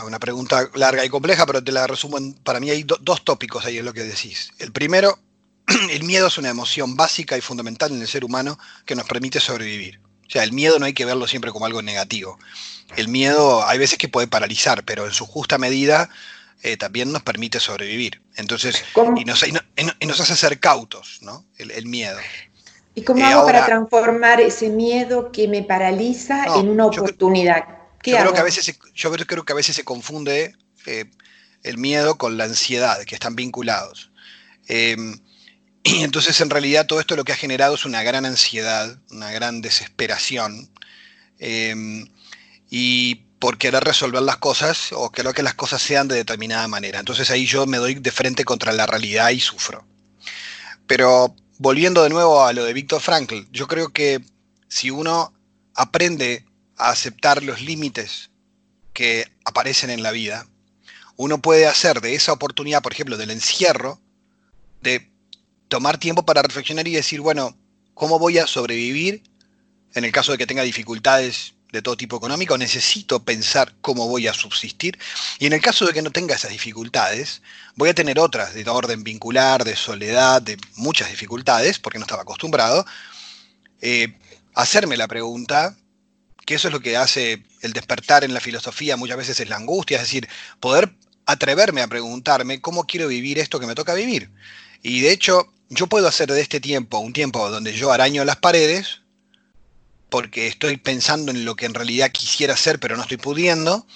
una 0.07 0.21
pregunta 0.21 0.71
larga 0.77 1.05
y 1.05 1.09
compleja, 1.09 1.45
pero 1.47 1.65
te 1.65 1.73
la 1.73 1.89
resumo. 1.89 2.19
para 2.45 2.61
mí 2.61 2.71
hay 2.71 2.85
dos 2.85 3.25
tópicos 3.25 3.67
ahí 3.67 3.79
en 3.79 3.87
lo 3.87 3.93
que 3.93 4.05
decís. 4.05 4.53
El 4.61 4.71
primero, 4.71 5.19
el 5.91 6.05
miedo 6.05 6.29
es 6.29 6.39
una 6.39 6.51
emoción 6.51 6.95
básica 6.95 7.37
y 7.37 7.41
fundamental 7.41 7.91
en 7.91 8.01
el 8.01 8.07
ser 8.07 8.25
humano 8.25 8.57
que 8.87 8.95
nos 8.95 9.09
permite 9.09 9.41
sobrevivir. 9.41 9.99
O 10.29 10.31
sea, 10.31 10.45
el 10.45 10.53
miedo 10.53 10.79
no 10.79 10.87
hay 10.87 10.95
que 10.95 11.07
verlo 11.07 11.27
siempre 11.27 11.51
como 11.51 11.67
algo 11.67 11.83
negativo. 11.83 12.39
El 12.97 13.09
miedo 13.09 13.67
hay 13.67 13.79
veces 13.79 13.99
que 13.99 14.09
puede 14.09 14.29
paralizar, 14.29 14.85
pero 14.85 15.07
en 15.07 15.13
su 15.13 15.27
justa 15.27 15.59
medida 15.59 16.09
eh, 16.63 16.77
también 16.77 17.11
nos 17.11 17.23
permite 17.23 17.59
sobrevivir. 17.59 18.21
Entonces, 18.37 18.85
y 19.17 19.25
nos, 19.25 20.21
hace 20.21 20.37
ser 20.37 20.61
cautos, 20.61 21.19
¿no? 21.23 21.47
El, 21.57 21.87
miedo. 21.87 22.19
¿Y 22.95 23.03
cómo 23.03 23.21
eh, 23.21 23.25
hago 23.25 23.47
para 23.47 23.65
transformar 23.65 24.41
ese 24.41 24.69
miedo 24.69 25.33
que 25.33 25.49
me 25.49 25.63
paraliza 25.63 26.45
en 26.59 26.69
una 26.69 26.87
oportunidad? 26.87 27.65
yo, 28.05 28.17
creo 28.19 28.33
que 28.33 28.41
a 28.41 28.45
veces 28.45 28.65
se, 28.65 28.79
yo 28.95 29.11
creo 29.13 29.45
que 29.45 29.53
a 29.53 29.57
veces 29.57 29.77
se 29.77 29.85
confunde 29.85 30.55
eh, 30.87 31.07
el 31.63 31.79
miedo 31.79 32.19
con 32.19 32.37
la 32.37 32.45
ansiedad, 32.45 33.03
que 33.05 33.15
están 33.15 33.37
vinculados. 33.37 34.11
Em, 34.69 35.19
y 35.83 36.03
entonces 36.03 36.39
en 36.43 36.51
realidad 36.51 36.87
todo 36.87 37.01
esto 37.01 37.17
lo 37.17 37.25
que 37.25 37.33
ha 37.33 37.37
generado 37.37 37.75
es 37.75 37.87
una 37.87 38.03
gran 38.03 38.27
ansiedad, 38.27 38.99
una 39.11 39.31
gran 39.33 39.63
desesperación. 39.63 40.71
Em, 41.39 42.07
y 42.69 43.23
por 43.41 43.57
querer 43.57 43.83
resolver 43.83 44.23
las 44.23 44.37
cosas 44.37 44.93
o 44.93 45.11
quiero 45.11 45.33
que 45.33 45.43
las 45.43 45.55
cosas 45.55 45.81
sean 45.81 46.07
de 46.07 46.15
determinada 46.15 46.69
manera. 46.69 47.01
Entonces 47.01 47.31
ahí 47.31 47.47
yo 47.47 47.67
me 47.67 47.79
doy 47.79 47.95
de 47.95 48.13
frente 48.13 48.45
contra 48.45 48.73
la 48.73 48.87
realidad 48.87 49.31
y 49.31 49.41
sufro. 49.41 49.85
Pero 50.87 51.35
volviendo 51.59 52.03
de 52.03 52.11
nuevo 52.11 52.45
a 52.45 52.53
lo 52.53 52.65
de 52.65 52.75
Víctor 52.75 53.01
Frankl, 53.01 53.47
yo 53.51 53.67
creo 53.67 53.89
que 53.89 54.21
si 54.69 54.91
uno 54.91 55.33
aprende 55.75 56.45
a 56.77 56.91
aceptar 56.91 57.43
los 57.43 57.63
límites 57.63 58.31
que 58.93 59.33
aparecen 59.47 59.89
en 59.89 60.03
la 60.03 60.11
vida, 60.11 60.47
uno 61.17 61.41
puede 61.41 61.67
hacer 61.67 62.03
de 62.03 62.15
esa 62.15 62.33
oportunidad, 62.33 62.83
por 62.83 62.93
ejemplo, 62.93 63.17
del 63.17 63.31
encierro, 63.31 63.99
de 64.83 65.11
tomar 65.69 65.97
tiempo 65.97 66.27
para 66.27 66.43
reflexionar 66.43 66.87
y 66.87 66.93
decir, 66.93 67.23
bueno, 67.23 67.57
¿cómo 67.95 68.19
voy 68.19 68.37
a 68.37 68.47
sobrevivir 68.47 69.23
en 69.95 70.05
el 70.05 70.13
caso 70.13 70.33
de 70.33 70.39
que 70.39 70.47
tenga 70.47 70.63
dificultades 70.63 71.55
de 71.73 71.83
todo 71.83 71.97
tipo 71.97 72.17
económico, 72.17 72.59
necesito 72.59 73.25
pensar 73.25 73.75
cómo 73.81 74.09
voy 74.09 74.27
a 74.27 74.35
subsistir. 74.35 74.99
Y 75.39 75.47
en 75.47 75.53
el 75.53 75.61
caso 75.61 75.87
de 75.87 75.93
que 75.93 76.03
no 76.03 76.11
tenga 76.11 76.35
esas 76.35 76.51
dificultades, 76.51 77.43
voy 77.77 77.89
a 77.91 77.95
tener 77.95 78.19
otras 78.19 78.55
de 78.55 78.69
orden 78.69 79.05
vincular, 79.05 79.65
de 79.65 79.77
soledad, 79.77 80.43
de 80.43 80.57
muchas 80.77 81.11
dificultades, 81.11 81.79
porque 81.79 81.99
no 81.99 82.05
estaba 82.05 82.23
acostumbrado. 82.23 82.85
Eh, 83.81 84.19
hacerme 84.55 84.97
la 84.97 85.09
pregunta, 85.09 85.77
que 86.47 86.55
eso 86.55 86.69
es 86.69 86.73
lo 86.73 86.81
que 86.81 86.97
hace 86.97 87.43
el 87.63 87.73
despertar 87.73 88.25
en 88.25 88.35
la 88.35 88.41
filosofía, 88.41 88.97
muchas 88.97 89.17
veces 89.17 89.41
es 89.41 89.49
la 89.49 89.57
angustia, 89.57 89.97
es 89.97 90.03
decir, 90.03 90.29
poder 90.59 90.95
atreverme 91.27 91.83
a 91.83 91.89
preguntarme 91.89 92.61
cómo 92.61 92.85
quiero 92.85 93.09
vivir 93.09 93.39
esto 93.39 93.61
que 93.61 93.67
me 93.67 93.75
toca 93.75 93.95
vivir. 93.95 94.31
Y 94.83 95.01
de 95.01 95.13
hecho, 95.13 95.53
yo 95.69 95.87
puedo 95.87 96.09
hacer 96.09 96.31
de 96.33 96.41
este 96.41 96.61
tiempo 96.61 96.99
un 96.99 97.13
tiempo 97.13 97.49
donde 97.51 97.73
yo 97.73 97.93
araño 97.93 98.25
las 98.25 98.37
paredes, 98.37 99.00
porque 100.11 100.47
estoy 100.47 100.77
pensando 100.77 101.31
en 101.31 101.45
lo 101.45 101.57
que 101.57 101.67
en 101.67 101.75
realidad 101.75 102.11
quisiera 102.13 102.55
hacer 102.55 102.79
pero 102.81 102.97
no 102.97 103.03
estoy 103.03 103.17
pudiendo, 103.17 103.87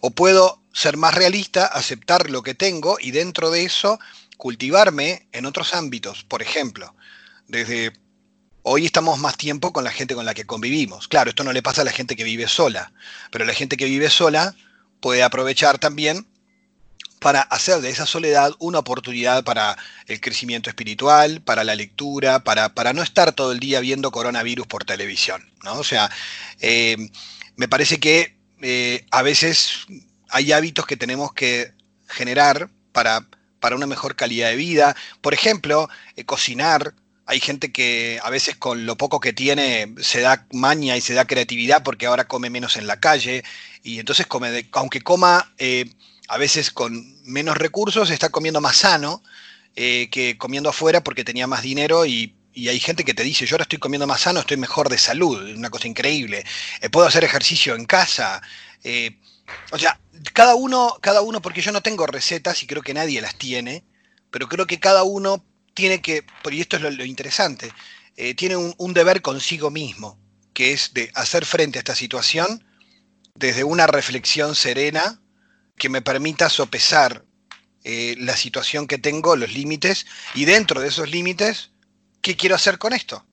o 0.00 0.10
puedo 0.10 0.62
ser 0.72 0.96
más 0.96 1.14
realista, 1.14 1.66
aceptar 1.66 2.30
lo 2.30 2.42
que 2.42 2.54
tengo 2.54 2.96
y 3.00 3.10
dentro 3.10 3.50
de 3.50 3.64
eso 3.64 3.98
cultivarme 4.36 5.28
en 5.32 5.46
otros 5.46 5.74
ámbitos. 5.74 6.24
Por 6.24 6.40
ejemplo, 6.40 6.94
desde 7.46 7.92
hoy 8.62 8.86
estamos 8.86 9.18
más 9.18 9.36
tiempo 9.36 9.72
con 9.72 9.84
la 9.84 9.90
gente 9.90 10.14
con 10.14 10.24
la 10.24 10.34
que 10.34 10.46
convivimos. 10.46 11.08
Claro, 11.08 11.30
esto 11.30 11.44
no 11.44 11.52
le 11.52 11.62
pasa 11.62 11.82
a 11.82 11.84
la 11.84 11.92
gente 11.92 12.16
que 12.16 12.24
vive 12.24 12.48
sola, 12.48 12.92
pero 13.30 13.44
la 13.44 13.52
gente 13.52 13.76
que 13.76 13.84
vive 13.84 14.08
sola 14.08 14.54
puede 15.00 15.22
aprovechar 15.22 15.78
también 15.78 16.26
para 17.20 17.42
hacer 17.42 17.80
de 17.80 17.90
esa 17.90 18.06
soledad 18.06 18.52
una 18.58 18.78
oportunidad 18.80 19.44
para 19.44 19.76
el 20.06 20.20
crecimiento 20.20 20.70
espiritual, 20.70 21.42
para 21.42 21.64
la 21.64 21.74
lectura, 21.74 22.42
para, 22.42 22.74
para 22.74 22.92
no 22.94 23.02
estar 23.02 23.32
todo 23.32 23.52
el 23.52 23.60
día 23.60 23.80
viendo 23.80 24.10
coronavirus 24.10 24.66
por 24.66 24.84
televisión. 24.84 25.48
¿no? 25.62 25.74
O 25.74 25.84
sea, 25.84 26.10
eh, 26.60 26.96
me 27.56 27.68
parece 27.68 28.00
que 28.00 28.34
eh, 28.62 29.04
a 29.10 29.20
veces 29.20 29.86
hay 30.30 30.52
hábitos 30.52 30.86
que 30.86 30.96
tenemos 30.96 31.32
que 31.34 31.72
generar 32.08 32.70
para, 32.92 33.26
para 33.60 33.76
una 33.76 33.86
mejor 33.86 34.16
calidad 34.16 34.48
de 34.48 34.56
vida. 34.56 34.96
Por 35.20 35.34
ejemplo, 35.34 35.88
eh, 36.16 36.24
cocinar. 36.24 36.94
Hay 37.26 37.38
gente 37.38 37.70
que 37.70 38.18
a 38.24 38.30
veces 38.30 38.56
con 38.56 38.86
lo 38.86 38.96
poco 38.96 39.20
que 39.20 39.32
tiene 39.32 39.94
se 40.00 40.20
da 40.20 40.46
maña 40.52 40.96
y 40.96 41.00
se 41.00 41.14
da 41.14 41.26
creatividad 41.26 41.84
porque 41.84 42.06
ahora 42.06 42.26
come 42.26 42.50
menos 42.50 42.76
en 42.76 42.88
la 42.88 42.98
calle 42.98 43.44
y 43.84 44.00
entonces 44.00 44.26
come, 44.26 44.66
aunque 44.72 45.02
coma 45.02 45.52
a 46.30 46.38
veces 46.38 46.70
con 46.70 47.20
menos 47.24 47.56
recursos 47.56 48.08
está 48.08 48.28
comiendo 48.28 48.60
más 48.60 48.76
sano 48.76 49.20
eh, 49.74 50.08
que 50.12 50.38
comiendo 50.38 50.70
afuera 50.70 51.02
porque 51.02 51.24
tenía 51.24 51.48
más 51.48 51.62
dinero 51.62 52.06
y, 52.06 52.36
hay 52.52 52.80
gente 52.80 53.04
que 53.04 53.14
te 53.14 53.22
dice, 53.22 53.46
yo 53.46 53.54
ahora 53.54 53.62
estoy 53.62 53.78
comiendo 53.78 54.06
más 54.06 54.22
sano, 54.22 54.40
estoy 54.40 54.56
mejor 54.56 54.88
de 54.90 54.98
salud, 54.98 55.40
una 55.56 55.70
cosa 55.70 55.88
increíble, 55.88 56.44
eh, 56.80 56.90
puedo 56.90 57.06
hacer 57.06 57.24
ejercicio 57.24 57.74
en 57.74 57.86
casa. 57.86 58.42
Eh, 58.82 59.18
o 59.70 59.78
sea, 59.78 59.98
cada 60.34 60.56
uno, 60.56 60.98
cada 61.00 61.22
uno, 61.22 61.40
porque 61.40 61.62
yo 61.62 61.72
no 61.72 61.80
tengo 61.80 62.06
recetas 62.06 62.62
y 62.62 62.66
creo 62.66 62.82
que 62.82 62.92
nadie 62.92 63.22
las 63.22 63.36
tiene, 63.36 63.84
pero 64.30 64.46
creo 64.48 64.66
que 64.66 64.78
cada 64.78 65.04
uno 65.04 65.42
tiene 65.74 66.02
que, 66.02 66.24
y 66.50 66.60
esto 66.60 66.76
es 66.76 66.82
lo, 66.82 67.04
interesante, 67.04 67.72
tiene 68.36 68.56
un 68.56 68.92
deber 68.92 69.22
consigo 69.22 69.70
mismo, 69.70 70.18
que 70.52 70.72
es 70.72 70.92
de 70.92 71.10
hacer 71.14 71.46
frente 71.46 71.78
a 71.78 71.80
esta 71.80 71.94
situación 71.94 72.62
desde 73.36 73.64
una 73.64 73.86
reflexión 73.86 74.54
serena, 74.54 75.20
que 75.80 75.88
me 75.88 76.02
permita 76.02 76.48
sopesar 76.50 77.24
eh, 77.82 78.14
la 78.18 78.36
situación 78.36 78.86
que 78.86 78.98
tengo, 78.98 79.34
los 79.34 79.54
límites, 79.54 80.06
y 80.34 80.44
dentro 80.44 80.80
de 80.80 80.88
esos 80.88 81.10
límites, 81.10 81.70
¿qué 82.20 82.36
quiero 82.36 82.54
hacer 82.54 82.78
con 82.78 82.92
esto? 82.92 83.24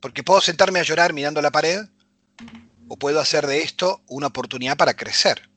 Porque 0.00 0.24
puedo 0.24 0.40
sentarme 0.40 0.80
a 0.80 0.82
llorar 0.82 1.12
mirando 1.14 1.40
la 1.40 1.52
pared, 1.52 1.86
o 2.88 2.96
puedo 2.96 3.20
hacer 3.20 3.46
de 3.46 3.62
esto 3.62 4.02
una 4.08 4.26
oportunidad 4.26 4.76
para 4.76 4.94
crecer. 4.94 5.48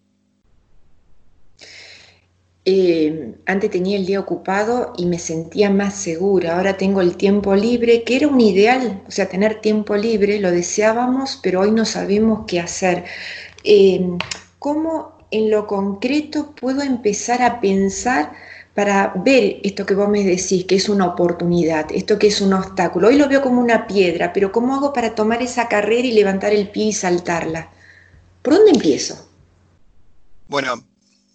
Eh, 2.66 3.36
antes 3.48 3.72
tenía 3.72 3.98
el 3.98 4.06
día 4.06 4.20
ocupado 4.20 4.94
y 4.96 5.08
me 5.08 5.18
sentía 5.18 5.72
más 5.72 5.96
segura, 5.96 6.58
ahora 6.58 6.78
tengo 6.78 7.02
el 7.02 7.18
tiempo 7.18 7.56
libre, 7.56 8.04
que 8.04 8.18
era 8.18 8.28
un 8.28 8.40
ideal, 8.40 9.02
o 9.08 9.12
sea, 9.12 9.28
tener 9.28 9.60
tiempo 9.60 9.96
libre, 9.96 10.40
lo 10.40 10.52
deseábamos, 10.52 11.40
pero 11.42 11.62
hoy 11.62 11.72
no 11.72 11.86
sabemos 11.86 12.46
qué 12.48 12.60
hacer. 12.60 13.06
Eh, 13.64 14.06
¿Cómo 14.60 15.19
en 15.32 15.50
lo 15.50 15.68
concreto 15.68 16.54
puedo 16.56 16.82
empezar 16.82 17.42
a 17.42 17.60
pensar 17.60 18.32
para 18.74 19.12
ver 19.16 19.60
esto 19.64 19.86
que 19.86 19.94
vos 19.94 20.10
me 20.10 20.24
decís, 20.24 20.66
que 20.66 20.76
es 20.76 20.90
una 20.90 21.06
oportunidad, 21.08 21.92
esto 21.92 22.18
que 22.18 22.28
es 22.28 22.40
un 22.40 22.54
obstáculo? 22.54 23.10
Hoy 23.10 23.18
lo 23.18 23.28
veo 23.28 23.42
como 23.42 23.62
una 23.62 23.88
piedra, 23.88 24.32
pero 24.32 24.52
¿cómo 24.52 24.76
hago 24.76 24.94
para 24.94 25.16
tomar 25.16 25.42
esa 25.42 25.68
carrera 25.68 26.08
y 26.08 26.14
levantar 26.14 26.54
el 26.54 26.70
pie 26.70 26.86
y 26.86 26.94
saltarla? 26.94 27.70
¿Por 28.42 28.54
dónde 28.54 28.72
empiezo? 28.72 29.30
Bueno, 30.48 30.84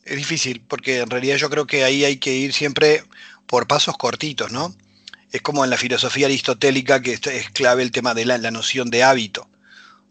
es 0.05 0.17
difícil, 0.17 0.63
porque 0.67 1.01
en 1.01 1.11
realidad 1.11 1.37
yo 1.37 1.51
creo 1.51 1.67
que 1.67 1.85
ahí 1.85 2.05
hay 2.05 2.17
que 2.17 2.35
ir 2.35 2.53
siempre 2.53 3.03
por 3.47 3.67
pasos 3.67 3.97
cortitos, 3.97 4.51
¿no? 4.51 4.75
Es 5.31 5.43
como 5.43 5.65
en 5.65 5.71
la 5.71 5.77
filosofía 5.77 6.27
aristotélica 6.27 7.03
que 7.03 7.13
es 7.13 7.51
clave 7.51 7.83
el 7.83 7.91
tema 7.91 8.15
de 8.15 8.25
la, 8.25 8.39
la 8.39 8.51
noción 8.51 8.89
de 8.91 9.03
hábito. 9.03 9.49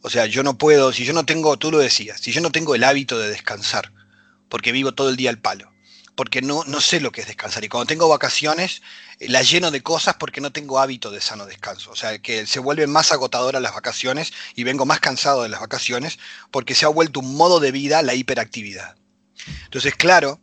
O 0.05 0.09
sea, 0.09 0.25
yo 0.25 0.43
no 0.43 0.57
puedo, 0.57 0.91
si 0.91 1.05
yo 1.05 1.13
no 1.13 1.25
tengo, 1.25 1.57
tú 1.57 1.71
lo 1.71 1.79
decías, 1.79 2.19
si 2.19 2.33
yo 2.33 2.41
no 2.41 2.51
tengo 2.51 2.75
el 2.75 2.83
hábito 2.83 3.17
de 3.17 3.29
descansar, 3.29 3.93
porque 4.49 4.73
vivo 4.73 4.93
todo 4.93 5.09
el 5.09 5.15
día 5.15 5.29
al 5.29 5.39
palo, 5.39 5.71
porque 6.15 6.41
no, 6.41 6.65
no 6.65 6.81
sé 6.81 6.99
lo 6.99 7.13
que 7.13 7.21
es 7.21 7.27
descansar. 7.27 7.63
Y 7.63 7.69
cuando 7.69 7.87
tengo 7.87 8.09
vacaciones, 8.09 8.81
eh, 9.19 9.29
las 9.29 9.49
lleno 9.49 9.71
de 9.71 9.81
cosas 9.81 10.15
porque 10.19 10.41
no 10.41 10.51
tengo 10.51 10.77
hábito 10.77 11.09
de 11.09 11.21
sano 11.21 11.45
descanso. 11.45 11.89
O 11.89 11.95
sea, 11.95 12.19
que 12.19 12.45
se 12.45 12.59
vuelven 12.59 12.91
más 12.91 13.13
agotadoras 13.13 13.61
las 13.61 13.73
vacaciones 13.73 14.33
y 14.55 14.65
vengo 14.65 14.85
más 14.85 14.99
cansado 14.99 15.43
de 15.43 15.49
las 15.49 15.61
vacaciones 15.61 16.19
porque 16.51 16.75
se 16.75 16.83
ha 16.83 16.89
vuelto 16.89 17.21
un 17.21 17.35
modo 17.37 17.61
de 17.61 17.71
vida 17.71 18.01
la 18.01 18.13
hiperactividad. 18.13 18.97
Entonces, 19.63 19.95
claro 19.95 20.41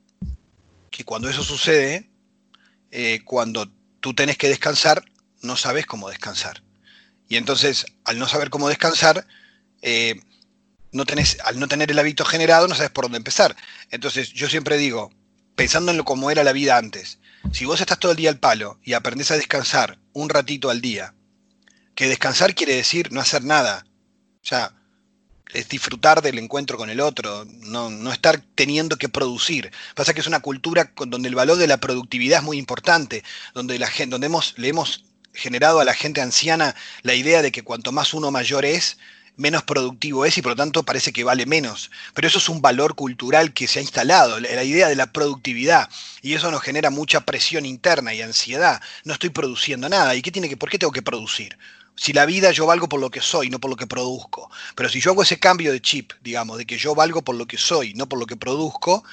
que 0.91 1.05
cuando 1.05 1.29
eso 1.29 1.45
sucede, 1.45 2.11
eh, 2.91 3.21
cuando 3.27 3.71
tú 4.01 4.15
tenés 4.15 4.39
que 4.39 4.49
descansar, 4.49 5.05
no 5.43 5.57
sabes 5.57 5.85
cómo 5.85 6.09
descansar. 6.09 6.63
Y 7.29 7.37
entonces, 7.37 7.85
al 8.05 8.19
no 8.19 8.27
saber 8.27 8.49
cómo 8.49 8.71
descansar, 8.71 9.27
eh, 9.83 10.21
no 10.93 11.05
al 11.45 11.61
no 11.61 11.69
tener 11.69 11.91
el 11.91 11.99
hábito 11.99 12.25
generado, 12.25 12.69
no 12.69 12.75
sabes 12.75 12.91
por 12.91 13.05
dónde 13.05 13.19
empezar. 13.19 13.57
Entonces, 13.91 14.33
yo 14.33 14.49
siempre 14.49 14.77
digo, 14.77 15.13
pensando 15.55 15.93
en 15.93 15.99
lo 15.99 16.05
como 16.05 16.31
era 16.31 16.45
la 16.45 16.53
vida 16.53 16.77
antes, 16.77 17.19
si 17.53 17.65
vos 17.65 17.81
estás 17.81 17.99
todo 17.99 18.13
el 18.13 18.19
día 18.19 18.31
al 18.31 18.39
palo 18.39 18.79
y 18.83 18.93
aprendés 18.93 19.31
a 19.31 19.37
descansar 19.37 19.99
un 20.13 20.29
ratito 20.29 20.71
al 20.71 20.81
día, 20.81 21.15
que 21.95 22.09
descansar 22.09 22.55
quiere 22.55 22.75
decir 22.75 23.13
no 23.13 23.21
hacer 23.21 23.45
nada. 23.45 23.87
Sea, 24.43 24.73
es 25.53 25.69
disfrutar 25.69 26.23
del 26.23 26.39
encuentro 26.39 26.77
con 26.77 26.91
el 26.91 27.01
otro, 27.01 27.45
no, 27.45 27.91
no, 27.91 28.13
estar 28.13 28.43
teniendo 28.55 28.97
que 28.97 29.09
producir. 29.09 29.71
Pasa 29.95 30.15
que 30.15 30.21
es 30.21 30.27
una 30.27 30.41
cultura 30.41 30.93
donde 31.07 31.29
el 31.29 31.35
valor 31.35 31.59
de 31.59 31.67
la 31.67 31.79
productividad 31.79 32.39
es 32.39 32.45
muy 32.45 32.59
importante, 32.59 33.25
donde, 33.55 33.79
la 33.79 33.89
gente, 33.89 34.13
donde 34.13 34.27
hemos, 34.27 34.55
le 34.57 34.69
hemos 34.69 35.05
generado 35.35 35.81
a 35.81 35.85
la 35.85 35.95
gente 35.95 36.21
anciana 36.21 36.75
la 37.03 37.15
idea 37.15 37.43
de 37.43 37.53
que 37.53 37.63
cuanto 37.63 37.93
más 37.93 38.15
uno 38.15 38.31
mayor 38.31 38.65
es, 38.65 38.99
menos 39.37 39.63
productivo 39.63 40.25
es 40.25 40.37
y 40.39 40.43
por 40.43 40.53
lo 40.53 40.57
tanto 40.57 40.83
parece 40.83 41.13
que 41.13 41.25
vale 41.25 41.47
menos. 41.47 41.91
Pero 42.15 42.29
eso 42.29 42.39
es 42.39 42.49
un 42.49 42.61
valor 42.61 42.95
cultural 42.95 43.53
que 43.53 43.67
se 43.67 43.79
ha 43.79 43.83
instalado, 43.83 44.39
la 44.41 44.65
idea 44.65 44.89
de 44.89 44.97
la 44.97 45.13
productividad. 45.13 45.89
Y 46.23 46.35
eso 46.35 46.51
nos 46.51 46.63
genera 46.63 46.91
mucha 46.91 47.21
presión 47.21 47.67
interna 47.67 48.15
y 48.15 48.23
ansiedad. 48.23 48.81
No 49.05 49.15
estoy 49.15 49.31
produciendo 49.31 49.89
nada. 49.89 50.15
¿Y 50.15 50.23
qué 50.23 50.31
tiene 50.31 50.49
que, 50.49 50.57
por 50.57 50.71
qué 50.71 50.79
tengo 50.79 50.93
que 50.93 51.03
producir? 51.03 51.57
Si 51.97 52.13
la 52.13 52.27
vida 52.27 52.51
yo 52.51 52.67
valgo 52.67 52.89
por 52.89 53.01
lo 53.01 53.11
que 53.11 53.21
soy, 53.21 53.51
no 53.51 53.61
por 53.61 53.71
lo 53.71 53.77
que 53.77 53.87
produzco. 53.87 54.51
Pero 54.75 54.89
si 54.89 55.01
yo 55.01 55.11
hago 55.11 55.23
ese 55.23 55.39
cambio 55.39 55.73
de 55.73 55.83
chip, 55.83 56.13
digamos, 56.23 56.59
de 56.59 56.67
que 56.67 56.79
yo 56.79 56.95
valgo 56.95 57.23
por 57.23 57.35
lo 57.35 57.47
que 57.47 57.59
soy, 57.59 57.95
no 57.95 58.09
por 58.09 58.19
lo 58.19 58.27
que 58.27 58.37
produzco, 58.37 59.05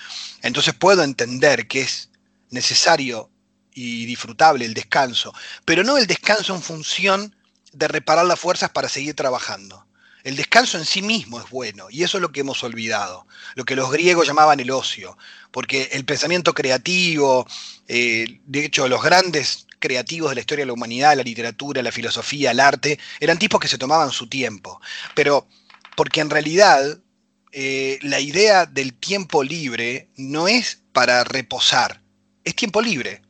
entonces 0.41 0.74
puedo 0.74 1.03
entender 1.03 1.67
que 1.67 1.81
es 1.81 2.09
necesario 2.50 3.29
y 3.74 4.05
disfrutable 4.05 4.65
el 4.65 4.74
descanso. 4.74 5.33
Pero 5.65 5.83
no 5.83 5.97
el 5.97 6.07
descanso 6.07 6.55
en 6.55 6.62
función 6.62 7.36
de 7.74 7.88
reparar 7.88 8.25
las 8.25 8.39
fuerzas 8.39 8.69
para 8.71 8.89
seguir 8.89 9.15
trabajando. 9.15 9.87
El 10.27 10.36
descanso 10.36 10.77
en 10.77 10.84
sí 10.84 11.01
mismo 11.01 11.39
es 11.39 11.50
bueno, 11.50 11.88
y 11.89 12.03
eso 12.03 12.17
es 12.17 12.22
lo 12.22 12.34
que 12.34 12.41
hemos 12.41 12.62
olvidado, 12.62 13.25
lo 13.55 13.63
que 13.63 13.77
los 13.77 13.89
griegos 13.89 14.27
llamaban 14.27 14.60
el 14.60 14.72
ocio, 14.72 15.17
porque 15.51 15.88
el 15.93 16.03
pensamiento 16.03 16.53
creativo, 16.53 17.48
eh, 17.88 18.41
de 18.46 18.65
hecho 18.65 18.89
los 18.89 19.01
grandes 19.01 19.67
creativos 19.79 20.31
de 20.31 20.36
la 20.36 20.41
historia 20.41 20.63
de 20.63 20.67
la 20.67 20.74
humanidad, 20.74 21.15
la 21.15 21.24
literatura, 21.24 21.81
la 21.81 21.93
filosofía, 21.93 22.51
el 22.51 22.60
arte, 22.60 23.00
eran 23.22 23.39
tipos 23.39 23.62
que 23.62 23.69
se 23.69 23.77
tomaban 23.77 24.12
su 24.12 24.27
tiempo, 24.27 24.81
pero 25.15 25.48
porque 25.96 26.19
en 26.19 26.29
realidad 26.29 27.00
eh, 27.53 27.98
la 28.01 28.19
idea 28.19 28.65
del 28.65 28.96
tiempo 28.96 29.46
libre 29.46 30.10
no 30.17 30.50
es 30.50 30.81
para 30.91 31.24
reposar, 31.24 32.01
es 32.43 32.53
tiempo 32.53 32.81
libre. 32.81 33.22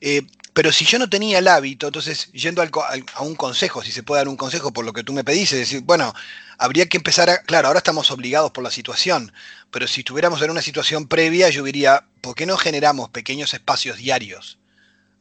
Eh, 0.00 0.22
pero 0.60 0.72
si 0.72 0.84
yo 0.84 0.98
no 0.98 1.08
tenía 1.08 1.38
el 1.38 1.48
hábito, 1.48 1.86
entonces 1.86 2.30
yendo 2.32 2.60
a 2.60 3.22
un 3.22 3.34
consejo, 3.34 3.82
si 3.82 3.92
se 3.92 4.02
puede 4.02 4.20
dar 4.20 4.28
un 4.28 4.36
consejo 4.36 4.74
por 4.74 4.84
lo 4.84 4.92
que 4.92 5.02
tú 5.02 5.14
me 5.14 5.24
pedís, 5.24 5.50
es 5.54 5.58
decir, 5.60 5.80
bueno, 5.80 6.12
habría 6.58 6.86
que 6.86 6.98
empezar 6.98 7.30
a, 7.30 7.40
claro, 7.44 7.68
ahora 7.68 7.78
estamos 7.78 8.10
obligados 8.10 8.50
por 8.50 8.62
la 8.62 8.70
situación, 8.70 9.32
pero 9.70 9.88
si 9.88 10.00
estuviéramos 10.00 10.42
en 10.42 10.50
una 10.50 10.60
situación 10.60 11.08
previa, 11.08 11.48
yo 11.48 11.64
diría, 11.64 12.04
¿por 12.20 12.34
qué 12.34 12.44
no 12.44 12.58
generamos 12.58 13.08
pequeños 13.08 13.54
espacios 13.54 13.96
diarios 13.96 14.58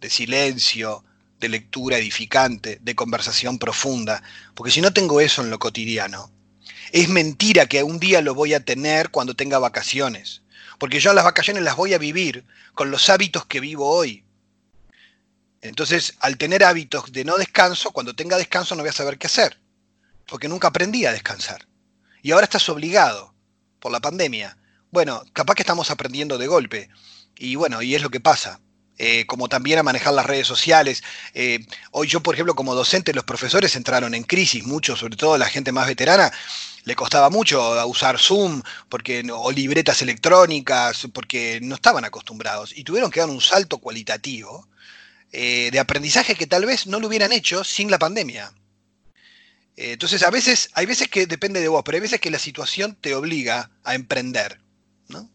de 0.02 0.10
silencio, 0.10 1.06
de 1.40 1.48
lectura 1.48 1.98
edificante, 2.00 2.80
de 2.82 2.96
conversación 2.96 3.60
profunda? 3.60 4.22
Porque 4.56 4.72
si 4.72 4.82
no 4.82 4.92
tengo 4.92 5.22
eso 5.22 5.42
en 5.42 5.52
lo 5.52 5.58
cotidiano, 5.58 6.30
es 6.92 7.08
mentira 7.08 7.66
que 7.66 7.82
un 7.82 7.98
día 7.98 8.22
lo 8.22 8.36
voy 8.36 8.56
a 8.56 8.66
tener 8.66 9.10
cuando 9.10 9.38
tenga 9.38 9.58
vacaciones, 9.58 10.42
porque 10.80 11.00
yo 11.00 11.14
las 11.14 11.24
vacaciones 11.24 11.64
las 11.64 11.78
voy 11.78 11.94
a 11.94 11.98
vivir 11.98 12.44
con 12.74 12.92
los 12.92 13.10
hábitos 13.10 13.46
que 13.46 13.62
vivo 13.62 13.90
hoy 13.90 14.26
entonces, 15.62 16.16
al 16.20 16.38
tener 16.38 16.64
hábitos 16.64 17.12
de 17.12 17.26
no 17.26 17.38
descanso, 17.38 17.92
cuando 17.92 18.16
tenga 18.16 18.38
descanso 18.38 18.76
no 18.76 18.84
voy 18.84 18.90
a 18.90 18.94
saber 18.94 19.18
qué 19.18 19.28
hacer, 19.28 19.60
porque 20.26 20.48
nunca 20.48 20.70
aprendí 20.70 21.06
a 21.06 21.12
descansar. 21.12 21.68
Y 22.22 22.32
ahora 22.32 22.46
estás 22.46 22.68
obligado 22.70 23.34
por 23.80 23.92
la 23.92 24.00
pandemia. 24.00 24.58
Bueno, 24.92 25.24
capaz 25.34 25.56
que 25.56 25.64
estamos 25.64 25.92
aprendiendo 25.92 26.38
de 26.38 26.48
golpe. 26.48 26.90
Y 27.38 27.56
bueno, 27.56 27.82
y 27.82 27.96
es 27.96 28.02
lo 28.02 28.10
que 28.10 28.20
pasa. 28.20 28.60
Eh, 29.02 29.26
como 29.28 29.48
también 29.48 29.80
a 29.80 29.84
manejar 29.84 30.14
las 30.14 30.26
redes 30.26 30.46
sociales. 30.46 31.04
Eh, 31.34 31.66
hoy 31.92 32.08
yo, 32.08 32.22
por 32.22 32.36
ejemplo, 32.36 32.54
como 32.54 32.76
docente, 32.76 33.14
los 33.14 33.24
profesores 33.24 33.78
entraron 33.78 34.14
en 34.14 34.24
crisis, 34.24 34.66
mucho, 34.66 34.98
sobre 34.98 35.16
todo 35.16 35.38
la 35.38 35.48
gente 35.48 35.72
más 35.72 35.88
veterana, 35.88 36.34
le 36.84 36.96
costaba 36.98 37.30
mucho 37.30 37.88
usar 37.88 38.20
Zoom 38.20 38.62
porque, 38.90 39.26
o 39.32 39.52
libretas 39.54 40.02
electrónicas, 40.02 41.08
porque 41.14 41.60
no 41.62 41.76
estaban 41.76 42.04
acostumbrados. 42.04 42.78
Y 42.78 42.84
tuvieron 42.84 43.10
que 43.10 43.22
dar 43.22 43.30
un 43.30 43.40
salto 43.40 43.78
cualitativo 43.78 44.68
eh, 45.32 45.70
de 45.72 45.80
aprendizaje 45.80 46.36
que 46.36 46.48
tal 46.48 46.66
vez 46.66 46.88
no 46.88 47.00
lo 47.00 47.08
hubieran 47.08 47.32
hecho 47.32 47.64
sin 47.64 47.92
la 47.92 48.00
pandemia. 48.00 48.52
Eh, 49.78 49.94
entonces, 49.94 50.24
a 50.24 50.32
veces, 50.32 50.70
hay 50.74 50.86
veces 50.88 51.08
que 51.08 51.28
depende 51.28 51.62
de 51.62 51.68
vos, 51.68 51.84
pero 51.86 51.96
hay 51.98 52.02
veces 52.02 52.20
que 52.20 52.32
la 52.32 52.40
situación 52.40 52.98
te 53.00 53.14
obliga 53.14 53.70
a 53.84 53.94
emprender. 53.94 54.60
¿no? 55.08 55.30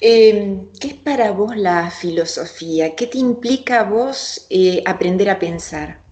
Em, 0.00 0.72
¿Qué 0.80 0.88
es 0.88 0.94
para 0.94 1.30
vos 1.30 1.54
la 1.56 1.90
filosofía? 1.90 2.96
¿Qué 2.96 3.06
te 3.06 3.18
implica 3.18 3.80
a 3.80 3.84
vos 3.84 4.46
eh, 4.48 4.82
aprender 4.86 5.28
a 5.28 5.38
pensar? 5.38 6.02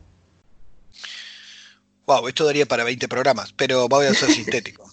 Wow, 2.06 2.28
esto 2.28 2.44
daría 2.44 2.66
para 2.66 2.84
20 2.84 3.08
programas, 3.08 3.52
pero 3.54 3.88
voy 3.88 4.06
a 4.06 4.14
ser 4.14 4.30
sintético. 4.34 4.92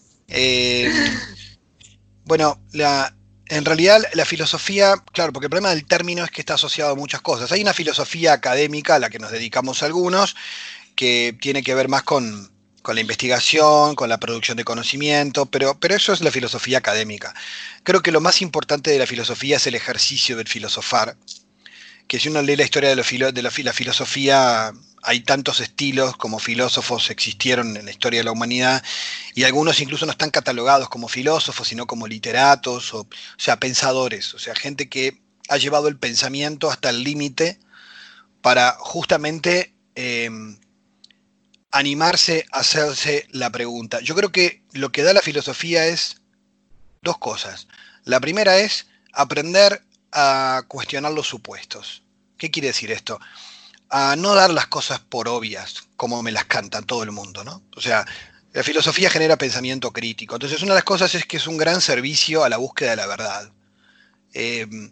bueno, 2.24 2.62
la, 2.72 3.14
en 3.50 3.66
realidad 3.66 4.02
la 4.14 4.26
filosofía, 4.26 4.96
claro, 5.12 5.34
porque 5.34 5.48
el 5.48 5.50
problema 5.50 5.70
del 5.70 5.86
término 5.86 6.24
es 6.24 6.32
que 6.32 6.42
está 6.42 6.54
asociado 6.54 6.92
a 6.92 6.96
muchas 6.96 7.22
cosas. 7.22 7.52
Hay 7.52 7.62
una 7.62 7.74
filosofía 7.74 8.34
académica 8.34 8.96
a 8.96 9.00
la 9.00 9.10
que 9.10 9.20
nos 9.20 9.32
dedicamos 9.32 9.84
algunos, 9.84 10.36
que 10.96 11.36
tiene 11.42 11.64
que 11.64 11.74
ver 11.74 11.88
más 11.88 12.04
con, 12.04 12.52
la 12.86 13.02
investigación, 13.02 13.96
con 13.96 14.10
la 14.10 14.20
producción 14.20 14.58
de 14.58 14.64
conocimiento, 14.64 15.46
pero, 15.46 15.80
pero 15.80 15.96
eso 15.96 16.12
es 16.12 16.22
la 16.22 16.32
filosofía 16.32 16.80
académica. 16.80 17.36
Creo 17.84 18.02
que 18.02 18.12
lo 18.12 18.22
más 18.22 18.42
importante 18.42 18.92
de 18.92 19.00
la 19.00 19.06
filosofía 19.06 19.58
es 19.58 19.68
el 19.68 19.76
ejercicio 19.76 20.38
del 20.38 20.48
filosofar, 20.48 21.16
que 22.10 22.20
si 22.20 22.28
uno 22.28 22.42
lee 22.42 22.56
la 22.56 22.64
historia 22.64 22.90
de, 22.90 22.96
de 22.96 23.42
la, 23.44 23.52
la 23.64 23.74
filosofía 23.74 24.74
hay 25.04 25.22
tantos 25.22 25.62
estilos 25.62 26.18
como 26.18 26.40
filósofos 26.40 27.12
existieron 27.12 27.78
en 27.78 27.86
la 27.86 27.92
historia 27.92 28.20
de 28.22 28.24
la 28.24 28.32
humanidad 28.32 28.84
y 29.36 29.44
algunos 29.44 29.80
incluso 29.80 30.08
no 30.08 30.12
están 30.12 30.32
catalogados 30.32 30.90
como 30.90 31.08
filósofos, 31.08 31.68
sino 31.68 31.86
como 31.86 32.08
literatos, 32.08 32.94
o, 32.96 33.08
sea, 33.38 33.60
pensadores, 33.60 34.34
o 34.34 34.40
sea, 34.40 34.56
gente 34.56 34.90
que 34.90 35.22
ha 35.50 35.58
llevado 35.58 35.88
el 35.88 35.98
pensamiento 35.98 36.72
hasta 36.72 36.90
el 36.90 37.04
límite 37.04 37.60
para 38.42 38.76
justamente 38.80 39.76
em, 39.94 40.58
animarse 41.72 42.46
a 42.52 42.62
hacerse 42.62 43.28
la 43.30 43.52
pregunta. 43.52 44.00
Yo 44.02 44.16
creo 44.16 44.32
que 44.32 44.64
lo 44.74 44.92
que 44.92 45.04
da 45.04 45.14
la 45.14 45.22
filosofía 45.22 45.86
es 45.86 46.18
dos 47.04 47.20
cosas. 47.20 47.68
La 48.04 48.20
primera 48.20 48.58
es 48.58 48.88
aprender 49.14 49.84
a 50.12 50.64
cuestionar 50.68 51.12
los 51.12 51.28
supuestos. 51.28 52.04
¿Qué 52.38 52.52
quiere 52.52 52.70
decir 52.70 52.92
esto? 52.92 53.20
a 53.90 54.16
no 54.16 54.36
dar 54.36 54.52
las 54.52 54.68
cosas 54.68 55.00
por 55.00 55.28
obvias, 55.28 55.88
como 55.96 56.22
me 56.22 56.32
las 56.32 56.46
canta 56.46 56.82
todo 56.82 57.04
el 57.04 57.12
mundo, 57.12 57.44
¿no? 57.44 57.64
O 57.76 57.82
sea, 57.82 58.06
la 58.54 58.64
filosofía 58.64 59.10
genera 59.10 59.38
pensamiento 59.38 59.92
crítico. 59.92 60.36
Entonces, 60.36 60.62
una 60.62 60.74
de 60.74 60.80
las 60.80 60.84
cosas 60.84 61.14
es 61.16 61.26
que 61.26 61.38
es 61.38 61.48
un 61.48 61.58
gran 61.58 61.82
servicio 61.82 62.44
a 62.44 62.50
la 62.50 62.58
búsqueda 62.58 62.92
de 62.92 62.96
la 62.96 63.08
verdad. 63.08 63.52
Em, 64.34 64.92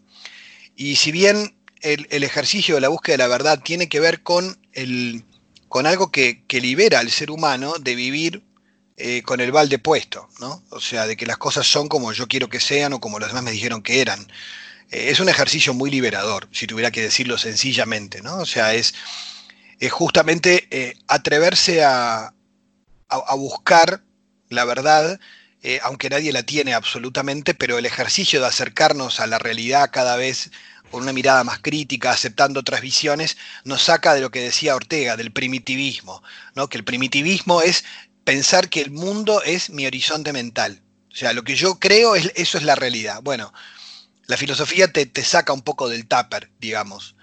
y 0.75 0.95
si 0.95 1.11
bien 1.11 1.55
el, 1.81 2.23
ejercicio 2.23 2.75
de 2.75 2.81
la 2.81 2.89
búsqueda 2.89 3.13
de 3.13 3.23
la 3.23 3.27
verdad 3.27 3.61
tiene 3.63 3.87
que 3.87 3.99
ver 3.99 4.23
con, 4.23 4.59
el, 4.73 5.23
con 5.69 5.85
algo 5.85 6.11
que, 6.11 6.43
libera 6.49 6.99
al 6.99 7.11
ser 7.11 7.29
humano 7.29 7.75
de 7.79 7.95
vivir 7.95 8.43
eh, 8.97 9.21
con 9.21 9.41
el 9.41 9.51
balde 9.51 9.77
puesto, 9.77 10.27
¿no? 10.39 10.63
O 10.71 10.79
sea, 10.79 11.05
de 11.05 11.15
que 11.15 11.27
las 11.27 11.37
cosas 11.37 11.67
son 11.67 11.87
como 11.87 12.11
yo 12.13 12.27
quiero 12.27 12.49
que 12.49 12.59
sean 12.59 12.93
o 12.93 12.99
como 12.99 13.19
los 13.19 13.29
demás 13.29 13.43
me 13.43 13.51
dijeron 13.51 13.83
que 13.83 14.01
eran. 14.01 14.27
Eh, 14.91 15.09
es 15.09 15.19
un 15.19 15.29
ejercicio 15.29 15.73
muy 15.73 15.91
liberador, 15.91 16.47
si 16.51 16.67
tuviera 16.67 16.91
que 16.91 17.01
decirlo 17.01 17.37
sencillamente, 17.37 18.21
¿no? 18.21 18.37
O 18.37 18.45
sea, 18.45 18.73
es, 18.73 18.93
justamente 19.91 20.67
eh, 20.71 20.95
atreverse 21.07 21.83
a, 21.83 22.33
buscar 23.37 24.01
la 24.49 24.65
verdad, 24.65 25.19
eh, 25.61 25.79
aunque 25.83 26.09
nadie 26.09 26.31
la 26.33 26.43
tiene 26.43 26.73
absolutamente, 26.73 27.53
pero 27.53 27.77
el 27.77 27.85
ejercicio 27.85 28.41
de 28.41 28.47
acercarnos 28.47 29.19
a 29.19 29.27
la 29.27 29.39
realidad 29.39 29.89
cada 29.91 30.15
vez 30.15 30.51
con 30.91 31.03
una 31.03 31.13
mirada 31.13 31.43
más 31.43 31.59
crítica, 31.59 32.11
aceptando 32.11 32.61
otras 32.61 32.81
visiones, 32.81 33.37
nos 33.65 33.83
saca 33.83 34.13
de 34.13 34.21
lo 34.21 34.31
que 34.31 34.41
decía 34.41 34.75
Ortega, 34.75 35.17
del 35.17 35.31
primitivismo, 35.31 36.23
¿no? 36.55 36.69
que 36.69 36.77
el 36.77 36.83
primitivismo 36.83 37.61
es 37.61 37.83
pensar 38.23 38.69
que 38.69 38.81
el 38.81 38.91
mundo 38.91 39.41
es 39.43 39.69
mi 39.69 39.85
horizonte 39.85 40.33
mental. 40.33 40.81
O 41.11 41.15
sea, 41.15 41.33
lo 41.33 41.43
que 41.43 41.55
yo 41.55 41.79
creo, 41.79 42.15
es, 42.15 42.31
eso 42.35 42.57
es 42.57 42.63
la 42.63 42.75
realidad. 42.75 43.21
Bueno, 43.23 43.53
la 44.27 44.35
filosofía 44.37 44.91
te, 44.91 45.23
saca 45.23 45.53
un 45.53 45.61
poco 45.61 45.87
del 45.87 46.05
tupper, 46.05 46.49
digamos, 46.59 47.15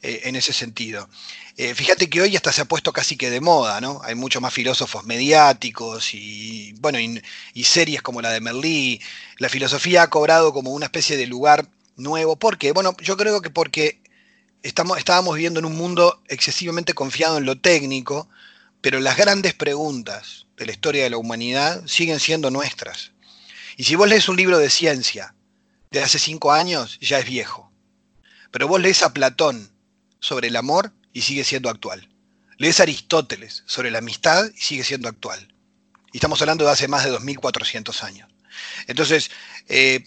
eh, 0.00 0.22
en 0.24 0.36
ese 0.36 0.52
sentido. 0.52 1.08
Eh, 1.56 1.74
fíjate 1.74 2.08
que 2.08 2.22
hoy 2.22 2.36
hasta 2.36 2.52
se 2.52 2.62
ha 2.62 2.66
puesto 2.66 2.92
casi 2.92 3.16
que 3.16 3.30
de 3.30 3.40
moda, 3.40 3.80
¿no? 3.80 4.00
Hay 4.04 4.14
muchos 4.14 4.40
más 4.40 4.54
filósofos 4.54 5.04
mediáticos 5.04 6.14
y, 6.14 6.72
bueno, 6.78 6.98
y, 7.00 7.64
series 7.64 8.00
como 8.00 8.22
la 8.22 8.30
de 8.30 8.40
Merlí. 8.40 9.00
La 9.38 9.48
filosofía 9.48 10.02
ha 10.02 10.10
cobrado 10.10 10.52
como 10.52 10.70
una 10.70 10.86
especie 10.86 11.16
de 11.16 11.26
lugar 11.26 11.68
nuevo. 11.96 12.36
¿Por 12.36 12.58
qué? 12.58 12.72
Bueno, 12.72 12.96
yo 13.02 13.16
creo 13.16 13.42
que 13.42 13.50
porque 13.50 14.00
estamos, 14.62 14.98
estábamos 14.98 15.34
viviendo 15.34 15.58
en 15.58 15.66
un 15.66 15.76
mundo 15.76 16.22
excesivamente 16.28 16.94
confiado 16.94 17.38
en 17.38 17.44
lo 17.44 17.58
técnico, 17.58 18.28
pero 18.80 19.00
las 19.00 19.16
grandes 19.16 19.54
preguntas 19.54 20.46
de 20.56 20.66
la 20.66 20.72
historia 20.72 21.02
de 21.02 21.10
la 21.10 21.18
humanidad 21.18 21.82
siguen 21.86 22.20
siendo 22.20 22.50
nuestras. 22.50 23.10
Y 23.76 23.84
si 23.84 23.96
vos 23.96 24.08
lees 24.08 24.28
un 24.28 24.36
libro 24.36 24.58
de 24.58 24.70
ciencia 24.70 25.34
de 25.92 26.02
hace 26.02 26.18
cinco 26.18 26.52
años, 26.52 26.98
ya 27.00 27.18
es 27.18 27.26
viejo. 27.26 27.70
Pero 28.50 28.66
vos 28.66 28.80
lees 28.80 29.02
a 29.02 29.12
Platón 29.12 29.70
sobre 30.20 30.48
el 30.48 30.56
amor 30.56 30.92
y 31.12 31.22
sigue 31.22 31.44
siendo 31.44 31.68
actual. 31.70 32.08
Lees 32.58 32.80
a 32.80 32.84
Aristóteles 32.84 33.62
sobre 33.66 33.90
la 33.90 33.98
amistad 33.98 34.50
y 34.56 34.60
sigue 34.60 34.84
siendo 34.84 35.08
actual. 35.08 35.54
Y 36.12 36.18
estamos 36.18 36.40
hablando 36.40 36.64
de 36.64 36.70
hace 36.70 36.88
más 36.88 37.04
de 37.04 37.10
2400 37.10 38.02
años. 38.04 38.28
Entonces, 38.86 39.30
eh, 39.68 40.04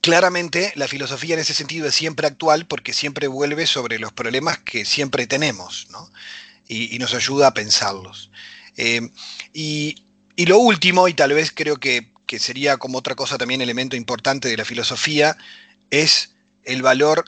claramente 0.00 0.72
la 0.76 0.88
filosofía 0.88 1.34
en 1.34 1.40
ese 1.40 1.54
sentido 1.54 1.88
es 1.88 1.94
siempre 1.94 2.26
actual 2.26 2.66
porque 2.66 2.92
siempre 2.92 3.26
vuelve 3.26 3.66
sobre 3.66 3.98
los 3.98 4.12
problemas 4.12 4.58
que 4.58 4.84
siempre 4.84 5.26
tenemos 5.26 5.88
y, 6.68 6.98
nos 6.98 7.14
ayuda 7.14 7.48
a 7.48 7.54
pensarlos. 7.54 8.30
Eh, 8.76 9.10
y, 9.52 10.02
lo 10.36 10.58
último, 10.58 11.08
y 11.08 11.14
tal 11.14 11.32
vez 11.32 11.52
creo 11.52 11.78
que, 11.78 12.13
que 12.26 12.38
sería 12.38 12.76
como 12.76 12.98
otra 12.98 13.14
cosa 13.14 13.38
también 13.38 13.60
elemento 13.60 13.96
importante 13.96 14.48
de 14.48 14.56
la 14.56 14.64
filosofía, 14.64 15.36
es 15.90 16.34
el 16.62 16.82
valor 16.82 17.24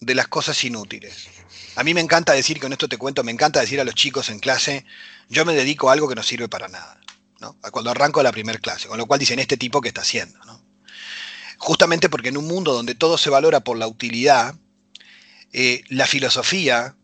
de 0.00 0.14
las 0.14 0.28
cosas 0.28 0.62
inútiles. 0.64 1.28
A 1.76 1.84
mí 1.84 1.94
me 1.94 2.00
encanta 2.00 2.32
decir, 2.32 2.60
con 2.60 2.72
esto 2.72 2.88
te 2.88 2.98
cuento, 2.98 3.24
me 3.24 3.32
encanta 3.32 3.60
decir 3.60 3.80
a 3.80 3.84
los 3.84 3.94
chicos 3.94 4.28
en 4.28 4.38
clase, 4.38 4.84
yo 5.28 5.44
me 5.44 5.54
dedico 5.54 5.88
a 5.88 5.92
algo 5.92 6.08
que 6.08 6.14
no 6.14 6.22
sirve 6.22 6.48
para 6.48 6.68
nada, 6.68 7.00
¿no? 7.40 7.56
Cuando 7.70 7.90
arranco 7.90 8.22
la 8.22 8.32
primera 8.32 8.58
clase, 8.58 8.88
con 8.88 8.98
lo 8.98 9.06
cual 9.06 9.20
dicen, 9.20 9.38
este 9.38 9.56
tipo 9.56 9.80
que 9.80 9.88
está 9.88 10.02
haciendo, 10.02 10.38
¿no? 10.44 10.62
Justamente 11.58 12.08
porque 12.08 12.28
en 12.28 12.36
un 12.36 12.46
mundo 12.46 12.72
donde 12.72 12.94
todo 12.94 13.16
se 13.18 13.30
valora 13.30 13.60
por 13.60 13.78
la 13.78 13.86
utilidad, 13.86 14.54
eh, 15.52 15.82
la 15.88 16.06
filosofía 16.06 16.96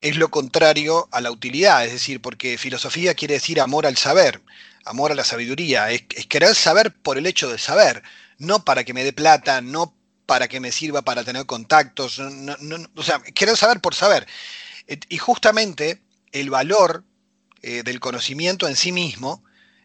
es 0.00 0.16
lo 0.16 0.30
contrario 0.30 1.08
a 1.10 1.20
la 1.20 1.30
utilidad, 1.30 1.84
es 1.84 1.92
decir, 1.92 2.20
porque 2.20 2.58
filosofía 2.58 3.14
quiere 3.14 3.34
decir 3.34 3.60
amor 3.60 3.86
al 3.86 3.96
saber, 3.96 4.40
amor 4.84 5.12
a 5.12 5.14
la 5.14 5.24
sabiduría, 5.24 5.90
es, 5.90 6.02
querer 6.28 6.54
saber 6.54 6.94
por 6.94 7.18
el 7.18 7.26
hecho 7.26 7.50
de 7.50 7.58
saber, 7.58 8.02
no 8.38 8.64
para 8.64 8.84
que 8.84 8.94
me 8.94 9.04
dé 9.04 9.12
plata, 9.12 9.60
no 9.60 9.94
para 10.26 10.46
que 10.46 10.60
me 10.60 10.72
sirva 10.72 11.02
para 11.02 11.24
tener 11.24 11.46
contactos, 11.46 12.18
o 12.18 13.02
sea, 13.02 13.20
quiero 13.34 13.56
saber 13.56 13.80
por 13.80 13.94
saber. 13.94 14.26
Y 15.08 15.18
justamente 15.18 16.00
el 16.32 16.50
valor 16.50 17.04
eh, 17.62 17.82
del 17.82 17.98
conocimiento 17.98 18.68
en 18.68 18.76
sí 18.76 18.92
mismo, 18.92 19.42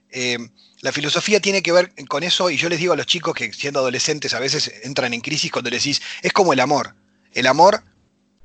eh, 0.10 0.38
la 0.82 0.92
filosofía 0.92 1.40
tiene 1.40 1.64
que 1.64 1.72
ver 1.72 1.94
con 2.08 2.24
eso, 2.24 2.50
y 2.50 2.58
yo 2.58 2.70
les 2.70 2.80
digo 2.80 2.94
a 2.94 2.98
los 2.98 3.08
chicos 3.08 3.34
que 3.34 3.52
siendo 3.54 3.80
adolescentes 3.80 4.34
a 4.34 4.40
veces 4.40 4.72
entran 4.84 5.14
en 5.14 5.22
crisis 5.22 5.52
cuando 5.52 5.70
les 5.70 5.84
decís, 5.84 6.02
es 6.22 6.34
como 6.34 6.54
el 6.54 6.60
amor. 6.60 6.94
El 7.32 7.48
amor, 7.48 7.84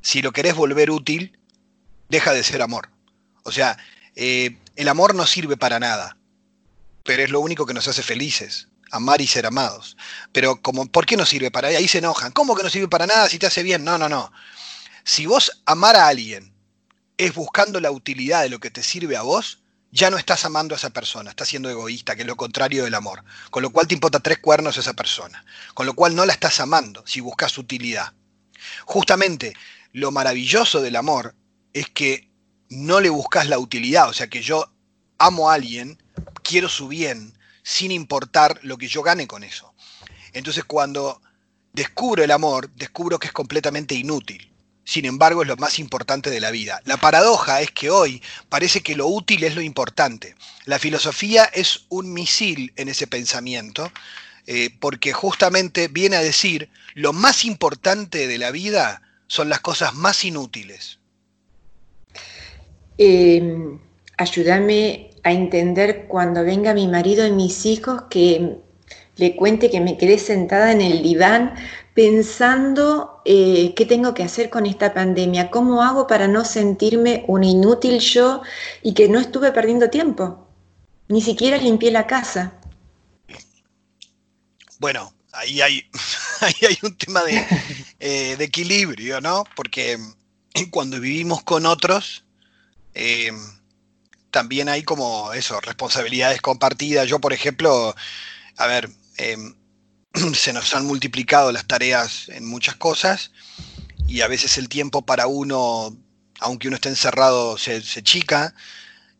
si 0.00 0.22
lo 0.22 0.32
querés 0.32 0.54
volver 0.54 0.90
útil, 0.90 1.37
deja 2.08 2.32
de 2.32 2.42
ser 2.42 2.62
amor. 2.62 2.90
O 3.44 3.52
sea, 3.52 3.78
eh, 4.16 4.58
el 4.76 4.88
amor 4.88 5.14
no 5.14 5.26
sirve 5.26 5.56
para 5.56 5.78
nada, 5.78 6.16
pero 7.04 7.22
es 7.22 7.30
lo 7.30 7.40
único 7.40 7.66
que 7.66 7.74
nos 7.74 7.88
hace 7.88 8.02
felices 8.02 8.68
amar 8.90 9.20
y 9.20 9.26
ser 9.26 9.46
amados. 9.46 9.96
Pero 10.32 10.60
como, 10.60 10.86
¿por 10.86 11.06
qué 11.06 11.16
no 11.16 11.26
sirve 11.26 11.50
para 11.50 11.68
ahí 11.68 11.88
se 11.88 11.98
enojan? 11.98 12.32
¿Cómo 12.32 12.54
que 12.56 12.62
no 12.62 12.70
sirve 12.70 12.88
para 12.88 13.06
nada 13.06 13.28
si 13.28 13.38
te 13.38 13.46
hace 13.46 13.62
bien? 13.62 13.84
No, 13.84 13.98
no, 13.98 14.08
no. 14.08 14.32
Si 15.04 15.26
vos 15.26 15.62
amar 15.66 15.96
a 15.96 16.08
alguien 16.08 16.54
es 17.16 17.34
buscando 17.34 17.80
la 17.80 17.90
utilidad 17.90 18.42
de 18.42 18.48
lo 18.48 18.60
que 18.60 18.70
te 18.70 18.82
sirve 18.82 19.16
a 19.16 19.22
vos, 19.22 19.62
ya 19.90 20.10
no 20.10 20.18
estás 20.18 20.44
amando 20.44 20.74
a 20.74 20.78
esa 20.78 20.90
persona, 20.90 21.30
estás 21.30 21.48
siendo 21.48 21.70
egoísta, 21.70 22.14
que 22.14 22.22
es 22.22 22.28
lo 22.28 22.36
contrario 22.36 22.84
del 22.84 22.94
amor. 22.94 23.24
Con 23.50 23.62
lo 23.62 23.70
cual 23.70 23.86
te 23.86 23.94
importa 23.94 24.20
tres 24.20 24.38
cuernos 24.38 24.76
esa 24.76 24.94
persona. 24.94 25.44
Con 25.74 25.86
lo 25.86 25.94
cual 25.94 26.14
no 26.14 26.26
la 26.26 26.34
estás 26.34 26.60
amando 26.60 27.02
si 27.06 27.20
buscas 27.20 27.56
utilidad. 27.58 28.12
Justamente 28.84 29.54
lo 29.92 30.10
maravilloso 30.10 30.80
del 30.82 30.96
amor 30.96 31.34
es 31.72 31.88
que 31.88 32.28
no 32.68 33.00
le 33.00 33.10
buscas 33.10 33.48
la 33.48 33.58
utilidad, 33.58 34.08
o 34.08 34.12
sea 34.12 34.28
que 34.28 34.42
yo 34.42 34.70
amo 35.18 35.50
a 35.50 35.54
alguien, 35.54 36.02
quiero 36.42 36.68
su 36.68 36.88
bien, 36.88 37.34
sin 37.62 37.90
importar 37.90 38.60
lo 38.62 38.78
que 38.78 38.88
yo 38.88 39.02
gane 39.02 39.26
con 39.26 39.42
eso. 39.44 39.74
Entonces 40.32 40.64
cuando 40.64 41.20
descubro 41.72 42.24
el 42.24 42.30
amor, 42.30 42.70
descubro 42.74 43.18
que 43.18 43.28
es 43.28 43.32
completamente 43.32 43.94
inútil. 43.94 44.52
Sin 44.84 45.04
embargo, 45.04 45.42
es 45.42 45.48
lo 45.48 45.56
más 45.58 45.78
importante 45.78 46.30
de 46.30 46.40
la 46.40 46.50
vida. 46.50 46.80
La 46.86 46.96
paradoja 46.96 47.60
es 47.60 47.70
que 47.70 47.90
hoy 47.90 48.22
parece 48.48 48.80
que 48.80 48.96
lo 48.96 49.06
útil 49.06 49.44
es 49.44 49.54
lo 49.54 49.60
importante. 49.60 50.34
La 50.64 50.78
filosofía 50.78 51.44
es 51.44 51.84
un 51.90 52.14
misil 52.14 52.72
en 52.74 52.88
ese 52.88 53.06
pensamiento, 53.06 53.92
eh, 54.46 54.70
porque 54.80 55.12
justamente 55.12 55.88
viene 55.88 56.16
a 56.16 56.22
decir, 56.22 56.70
lo 56.94 57.12
más 57.12 57.44
importante 57.44 58.26
de 58.26 58.38
la 58.38 58.50
vida 58.50 59.02
son 59.26 59.50
las 59.50 59.60
cosas 59.60 59.94
más 59.94 60.24
inútiles. 60.24 60.98
Eh, 62.98 63.78
ayúdame 64.16 65.10
a 65.22 65.32
entender 65.32 66.06
cuando 66.08 66.44
venga 66.44 66.74
mi 66.74 66.88
marido 66.88 67.26
y 67.26 67.32
mis 67.32 67.64
hijos 67.64 68.02
que 68.10 68.58
le 69.16 69.36
cuente 69.36 69.70
que 69.70 69.80
me 69.80 69.96
quedé 69.96 70.18
sentada 70.18 70.72
en 70.72 70.80
el 70.80 71.02
diván 71.02 71.54
pensando 71.94 73.20
eh, 73.24 73.74
qué 73.74 73.84
tengo 73.84 74.14
que 74.14 74.22
hacer 74.22 74.50
con 74.50 74.66
esta 74.66 74.94
pandemia, 74.94 75.50
cómo 75.50 75.82
hago 75.82 76.06
para 76.06 76.28
no 76.28 76.44
sentirme 76.44 77.24
un 77.26 77.42
inútil 77.42 77.98
yo 77.98 78.42
y 78.82 78.94
que 78.94 79.08
no 79.08 79.18
estuve 79.18 79.50
perdiendo 79.50 79.90
tiempo, 79.90 80.46
ni 81.08 81.20
siquiera 81.20 81.56
limpié 81.56 81.90
la 81.90 82.06
casa. 82.06 82.54
Bueno, 84.78 85.12
ahí 85.32 85.60
hay, 85.60 85.82
hay 86.40 86.78
un 86.84 86.96
tema 86.96 87.24
de, 87.24 87.44
eh, 87.98 88.36
de, 88.36 88.44
equilibrio, 88.44 89.20
¿no? 89.20 89.42
Porque 89.56 89.98
cuando 90.70 91.00
vivimos 91.00 91.42
con 91.42 91.66
otros, 91.66 92.24
eh, 92.98 93.30
también 94.32 94.68
hay 94.68 94.82
como 94.82 95.32
eso, 95.32 95.60
responsabilidades 95.60 96.42
compartidas. 96.42 97.08
Yo, 97.08 97.20
por 97.20 97.32
ejemplo, 97.32 97.94
a 98.56 98.66
ver, 98.66 98.90
em, 99.16 99.54
se 100.34 100.52
nos 100.52 100.74
han 100.74 100.84
multiplicado 100.84 101.52
las 101.52 101.66
tareas 101.66 102.28
en 102.28 102.44
muchas 102.46 102.74
cosas 102.74 103.30
y 104.08 104.22
a 104.22 104.28
veces 104.28 104.58
el 104.58 104.68
tiempo 104.68 105.02
para 105.02 105.28
uno, 105.28 105.96
aunque 106.40 106.66
uno 106.66 106.74
esté 106.74 106.88
encerrado, 106.88 107.56
se, 107.56 107.80
chica. 108.02 108.54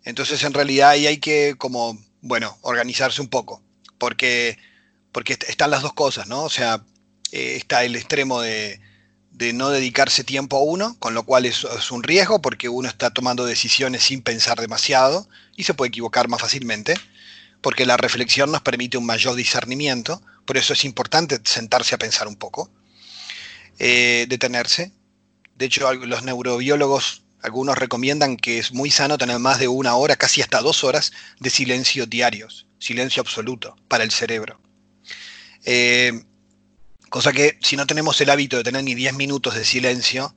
Entonces, 0.04 0.42
en 0.42 0.54
realidad 0.54 0.90
ahí 0.90 1.06
hay 1.06 1.18
que 1.18 1.54
como, 1.56 1.96
bueno, 2.20 2.58
organizarse 2.62 3.20
un 3.20 3.28
poco, 3.28 3.62
porque, 3.98 4.58
porque 5.12 5.38
están 5.48 5.70
las 5.70 5.82
dos 5.82 5.94
cosas, 5.94 6.26
¿no? 6.26 6.42
O 6.42 6.50
sea, 6.50 6.84
eh, 7.32 7.56
está 7.56 7.84
el 7.84 7.94
extremo 7.96 8.40
de, 8.40 8.80
de 9.38 9.52
no 9.52 9.70
dedicarse 9.70 10.24
tiempo 10.24 10.56
a 10.56 10.62
uno, 10.62 10.96
con 10.98 11.14
lo 11.14 11.22
cual 11.22 11.46
es, 11.46 11.64
es, 11.64 11.92
un 11.92 12.02
riesgo 12.02 12.42
porque 12.42 12.68
uno 12.68 12.88
está 12.88 13.10
tomando 13.10 13.46
decisiones 13.46 14.02
sin 14.02 14.20
pensar 14.20 14.60
demasiado 14.60 15.28
y 15.54 15.62
se 15.62 15.74
puede 15.74 15.90
equivocar 15.90 16.26
más 16.26 16.40
fácilmente, 16.40 16.94
porque 17.60 17.86
la 17.86 17.96
reflexión 17.96 18.50
nos 18.50 18.62
permite 18.62 18.98
un 18.98 19.06
mayor 19.06 19.36
discernimiento, 19.36 20.20
por 20.44 20.56
eso 20.56 20.72
es 20.72 20.84
importante 20.84 21.38
sentarse 21.44 21.94
a 21.94 21.98
pensar 21.98 22.26
un 22.26 22.34
poco, 22.34 22.68
eh, 23.78 24.26
detenerse. 24.28 24.90
De 25.54 25.66
hecho, 25.66 25.92
los 25.94 26.24
neurobiólogos, 26.24 27.22
algunos 27.40 27.78
recomiendan 27.78 28.36
que 28.36 28.58
es 28.58 28.72
muy 28.72 28.90
sano 28.90 29.18
tener 29.18 29.38
más 29.38 29.60
de 29.60 29.68
una 29.68 29.94
hora, 29.94 30.16
casi 30.16 30.42
hasta 30.42 30.62
dos 30.62 30.82
horas 30.82 31.12
de 31.38 31.50
silencio 31.50 32.06
diarios, 32.06 32.66
silencio 32.80 33.20
absoluto 33.20 33.76
para 33.86 34.02
el 34.02 34.10
cerebro. 34.10 34.60
Eh, 35.64 36.24
Cosa 37.08 37.32
que 37.32 37.58
si 37.62 37.76
no 37.76 37.86
tenemos 37.86 38.20
el 38.20 38.30
hábito 38.30 38.56
de 38.56 38.64
tener 38.64 38.84
ni 38.84 38.94
10 38.94 39.14
minutos 39.14 39.54
de 39.54 39.64
silencio, 39.64 40.34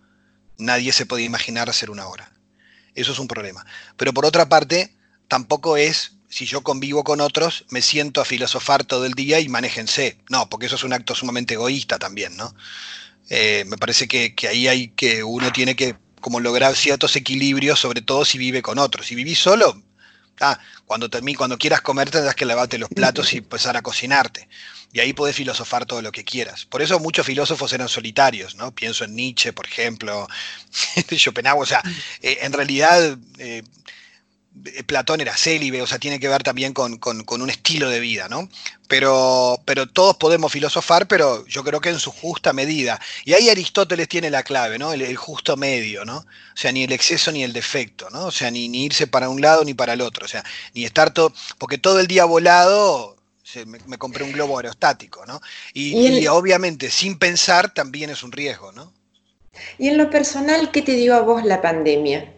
nadie 0.57 0.93
se 0.93 1.05
puede 1.05 1.23
imaginar 1.23 1.69
hacer 1.69 1.89
una 1.89 2.07
hora. 2.07 2.31
Eso 2.95 3.11
es 3.11 3.19
un 3.19 3.27
problema. 3.27 3.65
Pero 3.97 4.13
por 4.13 4.25
otra 4.25 4.47
parte, 4.47 4.95
tampoco 5.27 5.77
es, 5.77 6.13
si 6.29 6.45
yo 6.45 6.61
convivo 6.61 7.03
con 7.03 7.21
otros, 7.21 7.65
me 7.69 7.81
siento 7.81 8.21
a 8.21 8.25
filosofar 8.25 8.83
todo 8.83 9.05
el 9.05 9.13
día 9.13 9.39
y 9.39 9.49
manéjense. 9.49 10.17
No, 10.29 10.49
porque 10.49 10.67
eso 10.67 10.75
es 10.75 10.83
un 10.83 10.93
acto 10.93 11.15
sumamente 11.15 11.55
egoísta 11.55 11.99
también, 11.99 12.35
¿no? 12.37 12.53
Eh, 13.29 13.63
me 13.67 13.77
parece 13.77 14.07
que, 14.07 14.35
ahí 14.47 14.67
hay 14.67 14.89
que 14.89 15.23
uno 15.23 15.51
tiene 15.51 15.75
que 15.75 15.95
como 16.19 16.39
lograr 16.39 16.75
ciertos 16.75 17.15
equilibrios, 17.15 17.79
sobre 17.79 18.01
todo 18.01 18.25
si 18.25 18.37
vive 18.37 18.61
con 18.61 18.77
otros. 18.77 19.07
Si 19.07 19.15
vivís 19.15 19.39
solo, 19.39 19.81
ah, 20.39 20.59
cuando, 20.85 21.09
cuando 21.37 21.57
quieras 21.57 21.81
comer 21.81 22.11
tendrás 22.11 22.35
que 22.35 22.45
lavarte 22.45 22.77
los 22.77 22.89
platos 22.89 23.33
y 23.33 23.37
empezar 23.37 23.75
a 23.75 23.81
cocinarte. 23.81 24.47
Y 24.93 24.99
ahí 24.99 25.13
podés 25.13 25.35
filosofar 25.35 25.85
todo 25.85 26.01
lo 26.01 26.11
que 26.11 26.25
quieras. 26.25 26.65
Por 26.65 26.81
eso 26.81 26.99
muchos 26.99 27.25
filósofos 27.25 27.71
eran 27.73 27.87
solitarios, 27.87 28.55
¿no? 28.55 28.71
Pienso 28.73 29.05
en 29.05 29.15
Nietzsche, 29.15 29.53
por 29.53 29.65
ejemplo, 29.65 30.27
Schopenhauer. 31.11 31.63
O 31.63 31.65
sea, 31.65 31.81
eh, 32.21 32.39
en 32.41 32.51
realidad, 32.51 33.17
eh, 33.37 33.63
eh, 34.65 34.83
Platón 34.83 35.21
era 35.21 35.37
célibe, 35.37 35.81
o 35.81 35.87
sea, 35.87 35.97
tiene 35.97 36.19
que 36.19 36.27
ver 36.27 36.43
también 36.43 36.73
con, 36.73 36.99
un 37.25 37.49
estilo 37.49 37.89
de 37.89 38.01
vida, 38.01 38.27
¿no? 38.27 38.49
Pero, 38.89 39.61
pero 39.65 39.87
todos 39.87 40.17
podemos 40.17 40.51
filosofar, 40.51 41.07
pero 41.07 41.45
yo 41.47 41.63
creo 41.63 41.79
que 41.79 41.89
en 41.89 41.99
su 41.99 42.11
justa 42.11 42.51
medida. 42.51 42.99
Y 43.23 43.31
ahí 43.33 43.49
Aristóteles 43.49 44.09
tiene 44.09 44.29
la 44.29 44.43
clave, 44.43 44.77
¿no? 44.77 44.91
El, 44.91 45.15
justo 45.15 45.55
medio, 45.55 46.03
¿no? 46.03 46.17
O 46.17 46.25
sea, 46.57 46.73
ni 46.73 46.83
el 46.83 46.91
exceso 46.91 47.31
ni 47.31 47.43
el 47.43 47.53
defecto, 47.53 48.09
¿no? 48.09 48.25
O 48.25 48.31
sea, 48.31 48.51
ni, 48.51 48.65
irse 48.83 49.07
para 49.07 49.29
un 49.29 49.39
lado 49.39 49.63
ni 49.63 49.73
para 49.73 49.93
el 49.93 50.01
otro, 50.01 50.25
o 50.25 50.29
sea, 50.29 50.43
ni 50.73 50.83
estar 50.83 51.13
todo, 51.13 51.33
porque 51.57 51.77
todo 51.77 52.01
el 52.01 52.07
día 52.07 52.25
volado, 52.25 53.15
me, 53.65 53.97
compré 53.97 54.23
un 54.23 54.31
globo 54.31 54.57
aerostático, 54.57 55.25
¿no? 55.25 55.39
y 55.73 56.27
obviamente 56.27 56.89
sin 56.89 57.17
pensar 57.17 57.73
también 57.73 58.09
es 58.09 58.23
un 58.23 58.31
riesgo, 58.31 58.71
¿no? 58.71 58.93
Y 59.77 59.89
en 59.89 59.97
lo 59.97 60.09
personal, 60.09 60.71
¿qué 60.71 60.81
te 60.81 60.93
dio 60.93 61.15
a 61.15 61.21
vos 61.21 61.43
la 61.43 61.61
pandemia? 61.61 62.33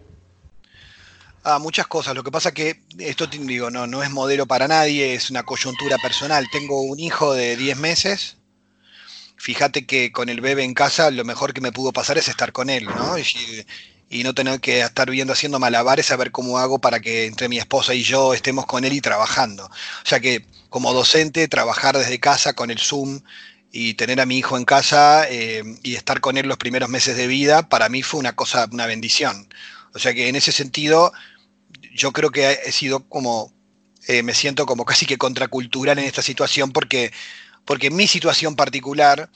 Ah, 1.44 1.60
muchas 1.60 1.88
cosas. 1.88 2.16
Lo 2.16 2.24
que 2.24 2.32
pasa 2.32 2.54
que 2.54 2.82
esto 3.00 3.28
digo, 3.28 3.70
no, 3.70 3.86
no 3.86 4.02
es 4.02 4.10
modelo 4.10 4.46
para 4.46 4.68
nadie, 4.68 5.14
es 5.14 5.30
una 5.30 5.44
coyuntura 5.44 5.98
personal. 5.98 6.48
Tengo 6.52 6.82
un 6.82 7.00
hijo 7.00 7.34
de 7.34 7.58
10 7.58 7.78
meses. 7.78 8.38
Fíjate 9.36 9.86
que 9.86 10.12
con 10.12 10.30
el 10.30 10.40
bebé 10.40 10.64
en 10.64 10.74
casa 10.74 11.12
lo 11.12 11.26
mejor 11.26 11.54
que 11.54 11.60
me 11.60 11.74
pudo 11.74 11.92
pasar 11.92 12.18
es 12.18 12.30
estar 12.30 12.54
con 12.54 12.70
él, 12.70 12.86
¿no? 12.86 13.18
Y, 13.18 13.26
no 14.10 14.34
tener 14.34 14.60
que 14.60 14.82
estar 14.82 15.10
viendo 15.10 15.34
haciendo 15.34 15.60
malabares 15.60 16.12
a 16.12 16.16
ver 16.16 16.32
cómo 16.32 16.58
hago 16.60 16.80
para 16.80 17.00
que 17.00 17.26
entre 17.26 17.50
mi 17.50 17.58
esposa 17.58 17.94
y 17.94 18.04
yo 18.04 18.34
estemos 18.34 18.66
con 18.66 18.86
él 18.86 18.94
y 18.94 19.02
trabajando. 19.02 19.66
O 19.66 20.08
sea 20.08 20.20
que 20.20 20.46
como 20.70 20.94
docente, 20.94 21.48
trabajar 21.48 21.98
desde 21.98 22.20
casa 22.20 22.54
con 22.54 22.72
el 22.72 22.80
Zoom 22.80 23.22
y 23.72 23.96
tener 23.96 24.22
a 24.22 24.26
mi 24.26 24.38
hijo 24.38 24.58
en 24.58 24.66
casa 24.66 25.28
eh, 25.30 25.64
y 25.84 25.96
estar 25.96 26.20
con 26.22 26.38
él 26.38 26.48
los 26.48 26.58
primeros 26.58 26.90
meses 26.90 27.18
de 27.18 27.28
vida, 27.28 27.70
para 27.70 27.90
mí 27.90 28.04
fue 28.04 28.20
una 28.20 28.36
cosa, 28.36 28.68
una 28.72 28.86
bendición. 28.86 29.48
O 29.94 30.00
sea 30.00 30.14
que 30.14 30.28
en 30.30 30.36
ese 30.36 30.52
sentido 30.52 31.12
yo 31.94 32.12
creo 32.12 32.32
que 32.32 32.60
he 32.66 32.72
sido 32.72 33.08
como, 33.08 33.54
eh, 34.08 34.24
me 34.24 34.34
siento 34.34 34.66
como 34.66 34.86
casi 34.86 35.06
que 35.06 35.18
contracultural 35.18 36.00
en 36.00 36.06
esta 36.06 36.22
situación 36.22 36.72
porque, 36.72 37.12
porque 37.66 37.92
mi 37.92 38.08
situación 38.08 38.56
particular 38.56 39.30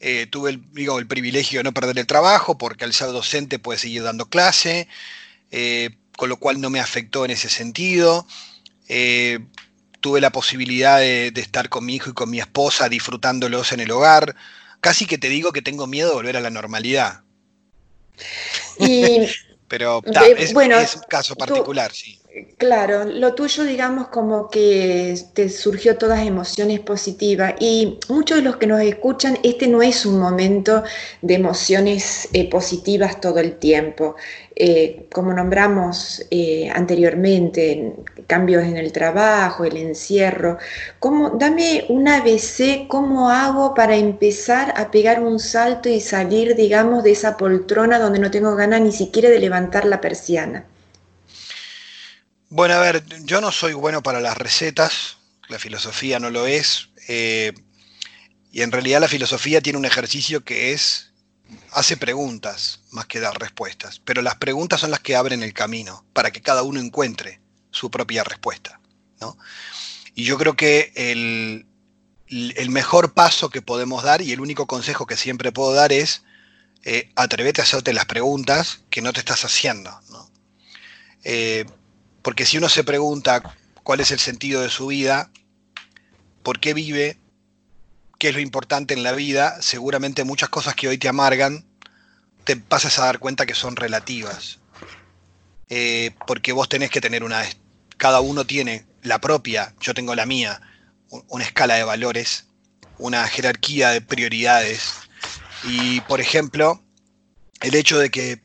eh, 0.00 0.26
tuve 0.26 0.50
el, 0.50 0.62
digo, 0.72 0.98
el 0.98 1.06
privilegio 1.06 1.60
de 1.60 1.64
no 1.64 1.72
perder 1.72 1.98
el 1.98 2.06
trabajo 2.06 2.58
porque 2.58 2.84
al 2.84 2.92
ser 2.92 3.08
docente 3.08 3.58
puede 3.58 3.78
seguir 3.78 4.02
dando 4.02 4.26
clase, 4.26 4.88
eh, 5.50 5.90
con 6.16 6.28
lo 6.28 6.38
cual 6.38 6.60
no 6.60 6.70
me 6.70 6.80
afectó 6.80 7.24
en 7.24 7.30
ese 7.30 7.48
sentido. 7.48 8.26
tuve 10.00 10.20
la 10.20 10.30
posibilidad 10.30 10.98
de, 10.98 11.30
de 11.30 11.40
estar 11.40 11.68
con 11.68 11.84
mi 11.84 11.94
hijo 11.96 12.10
y 12.10 12.14
con 12.14 12.30
mi 12.30 12.40
esposa 12.40 12.88
disfrutándolos 12.88 13.72
en 13.72 13.80
el 13.80 13.90
hogar. 13.90 14.34
Casi 14.80 15.06
que 15.06 15.18
te 15.18 15.28
digo 15.28 15.52
que 15.52 15.62
tengo 15.62 15.86
miedo 15.86 16.08
de 16.08 16.14
volver 16.14 16.36
a 16.36 16.40
la 16.40 16.50
normalidad. 16.50 17.22
Y 18.78 19.28
pero 19.70 20.02
es, 20.36 20.52
bueno, 20.52 20.78
es 20.80 20.96
un 20.96 21.02
caso 21.02 21.36
particular, 21.36 21.92
sí. 21.92 22.19
Claro, 22.58 23.04
lo 23.06 23.34
tuyo 23.34 23.64
digamos 23.64 24.06
como 24.08 24.48
que 24.50 25.16
te 25.34 25.48
surgió 25.48 25.98
todas 25.98 26.24
emociones 26.24 26.78
positivas 26.78 27.54
y 27.58 27.98
muchos 28.08 28.36
de 28.38 28.44
los 28.44 28.56
que 28.56 28.68
nos 28.68 28.80
escuchan, 28.82 29.38
este 29.42 29.66
no 29.66 29.82
es 29.82 30.06
un 30.06 30.20
momento 30.20 30.84
de 31.22 31.34
emociones 31.34 32.28
eh, 32.32 32.48
positivas 32.48 33.20
todo 33.20 33.40
el 33.40 33.56
tiempo. 33.58 34.14
Eh, 34.54 35.08
como 35.12 35.32
nombramos 35.32 36.24
eh, 36.30 36.70
anteriormente, 36.72 37.94
cambios 38.28 38.62
en 38.62 38.76
el 38.76 38.92
trabajo, 38.92 39.64
el 39.64 39.76
encierro. 39.76 40.58
¿Cómo, 41.00 41.30
dame 41.30 41.86
un 41.88 42.06
ABC, 42.06 42.86
¿cómo 42.86 43.30
hago 43.30 43.74
para 43.74 43.96
empezar 43.96 44.72
a 44.76 44.92
pegar 44.92 45.20
un 45.20 45.40
salto 45.40 45.88
y 45.88 46.00
salir, 46.00 46.54
digamos, 46.54 47.02
de 47.02 47.10
esa 47.12 47.36
poltrona 47.36 47.98
donde 47.98 48.20
no 48.20 48.30
tengo 48.30 48.54
ganas 48.54 48.82
ni 48.82 48.92
siquiera 48.92 49.30
de 49.30 49.40
levantar 49.40 49.84
la 49.84 50.00
persiana? 50.00 50.64
Bueno, 52.52 52.74
a 52.74 52.80
ver, 52.80 53.04
yo 53.22 53.40
no 53.40 53.52
soy 53.52 53.74
bueno 53.74 54.02
para 54.02 54.20
las 54.20 54.36
recetas, 54.36 55.18
la 55.48 55.60
filosofía 55.60 56.18
no 56.18 56.30
lo 56.30 56.48
es, 56.48 56.88
eh, 57.06 57.52
y 58.50 58.62
en 58.62 58.72
realidad 58.72 59.00
la 59.00 59.06
filosofía 59.06 59.60
tiene 59.60 59.78
un 59.78 59.84
ejercicio 59.84 60.42
que 60.42 60.72
es, 60.72 61.12
hace 61.70 61.96
preguntas 61.96 62.80
más 62.90 63.06
que 63.06 63.20
dar 63.20 63.38
respuestas, 63.38 64.00
pero 64.04 64.20
las 64.20 64.34
preguntas 64.34 64.80
son 64.80 64.90
las 64.90 64.98
que 64.98 65.14
abren 65.14 65.44
el 65.44 65.54
camino 65.54 66.04
para 66.12 66.32
que 66.32 66.42
cada 66.42 66.64
uno 66.64 66.80
encuentre 66.80 67.38
su 67.70 67.88
propia 67.88 68.24
respuesta. 68.24 68.80
¿no? 69.20 69.38
Y 70.16 70.24
yo 70.24 70.36
creo 70.36 70.56
que 70.56 70.92
el, 70.96 71.66
mejor 72.68 73.14
paso 73.14 73.50
que 73.50 73.62
podemos 73.62 74.02
dar 74.02 74.22
y 74.22 74.32
el 74.32 74.40
único 74.40 74.66
consejo 74.66 75.06
que 75.06 75.16
siempre 75.16 75.52
puedo 75.52 75.72
dar 75.72 75.92
es 75.92 76.24
eh, 76.82 77.12
a 77.14 77.28
hacerte 77.62 77.92
las 77.92 78.06
preguntas 78.06 78.80
que 78.90 79.02
no 79.02 79.12
te 79.12 79.20
estás 79.20 79.44
haciendo. 79.44 80.00
¿no? 80.10 80.28
Eh, 81.22 81.64
porque 82.22 82.46
si 82.46 82.58
uno 82.58 82.68
se 82.68 82.84
pregunta 82.84 83.42
cuál 83.82 84.00
es 84.00 84.10
el 84.10 84.18
sentido 84.18 84.62
de 84.62 84.70
su 84.70 84.88
vida, 84.88 85.30
por 86.42 86.60
qué 86.60 86.74
vive, 86.74 87.18
qué 88.18 88.28
es 88.28 88.34
lo 88.34 88.40
importante 88.40 88.94
en 88.94 89.02
la 89.02 89.12
vida, 89.12 89.60
seguramente 89.62 90.24
muchas 90.24 90.48
cosas 90.48 90.74
que 90.74 90.88
hoy 90.88 90.98
te 90.98 91.08
amargan, 91.08 91.64
te 92.44 92.56
pasas 92.56 92.98
a 92.98 93.06
dar 93.06 93.18
cuenta 93.18 93.46
que 93.46 93.54
son 93.54 93.76
relativas. 93.76 94.58
Eh, 95.68 96.10
porque 96.26 96.52
vos 96.52 96.68
tenés 96.68 96.90
que 96.90 97.00
tener 97.00 97.24
una... 97.24 97.42
Cada 97.96 98.20
uno 98.20 98.44
tiene 98.46 98.86
la 99.02 99.20
propia, 99.20 99.74
yo 99.80 99.94
tengo 99.94 100.14
la 100.14 100.26
mía, 100.26 100.60
una 101.28 101.44
escala 101.44 101.74
de 101.74 101.84
valores, 101.84 102.46
una 102.98 103.26
jerarquía 103.28 103.90
de 103.90 104.00
prioridades. 104.00 104.94
Y, 105.64 106.00
por 106.02 106.20
ejemplo, 106.20 106.82
el 107.60 107.74
hecho 107.74 107.98
de 107.98 108.10
que 108.10 108.40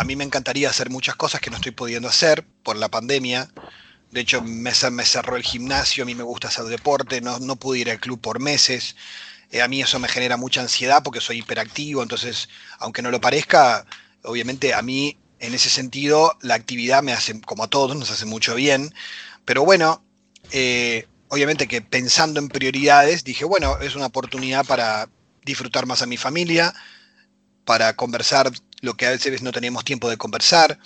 a 0.00 0.04
mí 0.04 0.16
me 0.16 0.24
encantaría 0.24 0.70
hacer 0.70 0.88
muchas 0.88 1.14
cosas 1.14 1.42
que 1.42 1.50
no 1.50 1.56
estoy 1.56 1.72
pudiendo 1.72 2.08
hacer 2.08 2.42
por 2.62 2.74
la 2.74 2.88
pandemia. 2.88 3.50
De 4.10 4.22
hecho, 4.22 4.40
me, 4.40 4.72
me 4.92 5.04
cerró 5.04 5.36
el 5.36 5.42
gimnasio, 5.42 6.04
a 6.04 6.06
mí 6.06 6.14
me 6.14 6.22
gusta 6.22 6.48
hacer 6.48 6.64
deporte, 6.64 7.20
no, 7.20 7.38
no 7.38 7.56
pude 7.56 7.80
ir 7.80 7.90
al 7.90 8.00
club 8.00 8.18
por 8.18 8.40
meses. 8.40 8.96
Eh, 9.50 9.60
a 9.60 9.68
mí 9.68 9.82
eso 9.82 9.98
me 9.98 10.08
genera 10.08 10.38
mucha 10.38 10.62
ansiedad 10.62 11.02
porque 11.02 11.20
soy 11.20 11.40
hiperactivo, 11.40 12.02
entonces, 12.02 12.48
aunque 12.78 13.02
no 13.02 13.10
lo 13.10 13.20
parezca, 13.20 13.84
obviamente 14.22 14.72
a 14.72 14.80
mí 14.80 15.18
en 15.38 15.52
ese 15.52 15.68
sentido 15.68 16.34
la 16.40 16.54
actividad 16.54 17.02
me 17.02 17.12
hace, 17.12 17.38
como 17.42 17.64
a 17.64 17.68
todos, 17.68 17.94
nos 17.94 18.10
hace 18.10 18.24
mucho 18.24 18.54
bien. 18.54 18.94
Pero 19.44 19.66
bueno, 19.66 20.02
eh, 20.50 21.06
obviamente 21.28 21.68
que 21.68 21.82
pensando 21.82 22.40
en 22.40 22.48
prioridades, 22.48 23.22
dije, 23.22 23.44
bueno, 23.44 23.78
es 23.82 23.94
una 23.96 24.06
oportunidad 24.06 24.64
para 24.64 25.10
disfrutar 25.44 25.84
más 25.84 26.00
a 26.00 26.06
mi 26.06 26.16
familia, 26.16 26.72
para 27.66 27.94
conversar 27.94 28.50
lo 28.80 28.94
que 28.94 29.06
a 29.06 29.10
veces 29.10 29.42
no 29.42 29.52
teníamos 29.52 29.84
tiempo 29.84 30.08
de 30.08 30.16
conversar. 30.16 30.78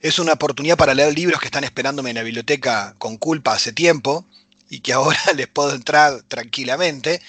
Es 0.00 0.18
una 0.18 0.32
oportunidad 0.32 0.76
para 0.76 0.94
leer 0.94 1.14
libros 1.14 1.40
que 1.40 1.46
están 1.46 1.64
esperándome 1.64 2.10
en 2.10 2.16
la 2.16 2.22
biblioteca 2.22 2.94
con 2.98 3.16
culpa 3.16 3.52
hace 3.52 3.72
tiempo 3.72 4.26
y 4.68 4.80
que 4.80 4.92
ahora 4.94 5.20
les 5.36 5.48
puedo 5.48 5.74
entrar 5.74 6.22
tranquilamente. 6.22 7.20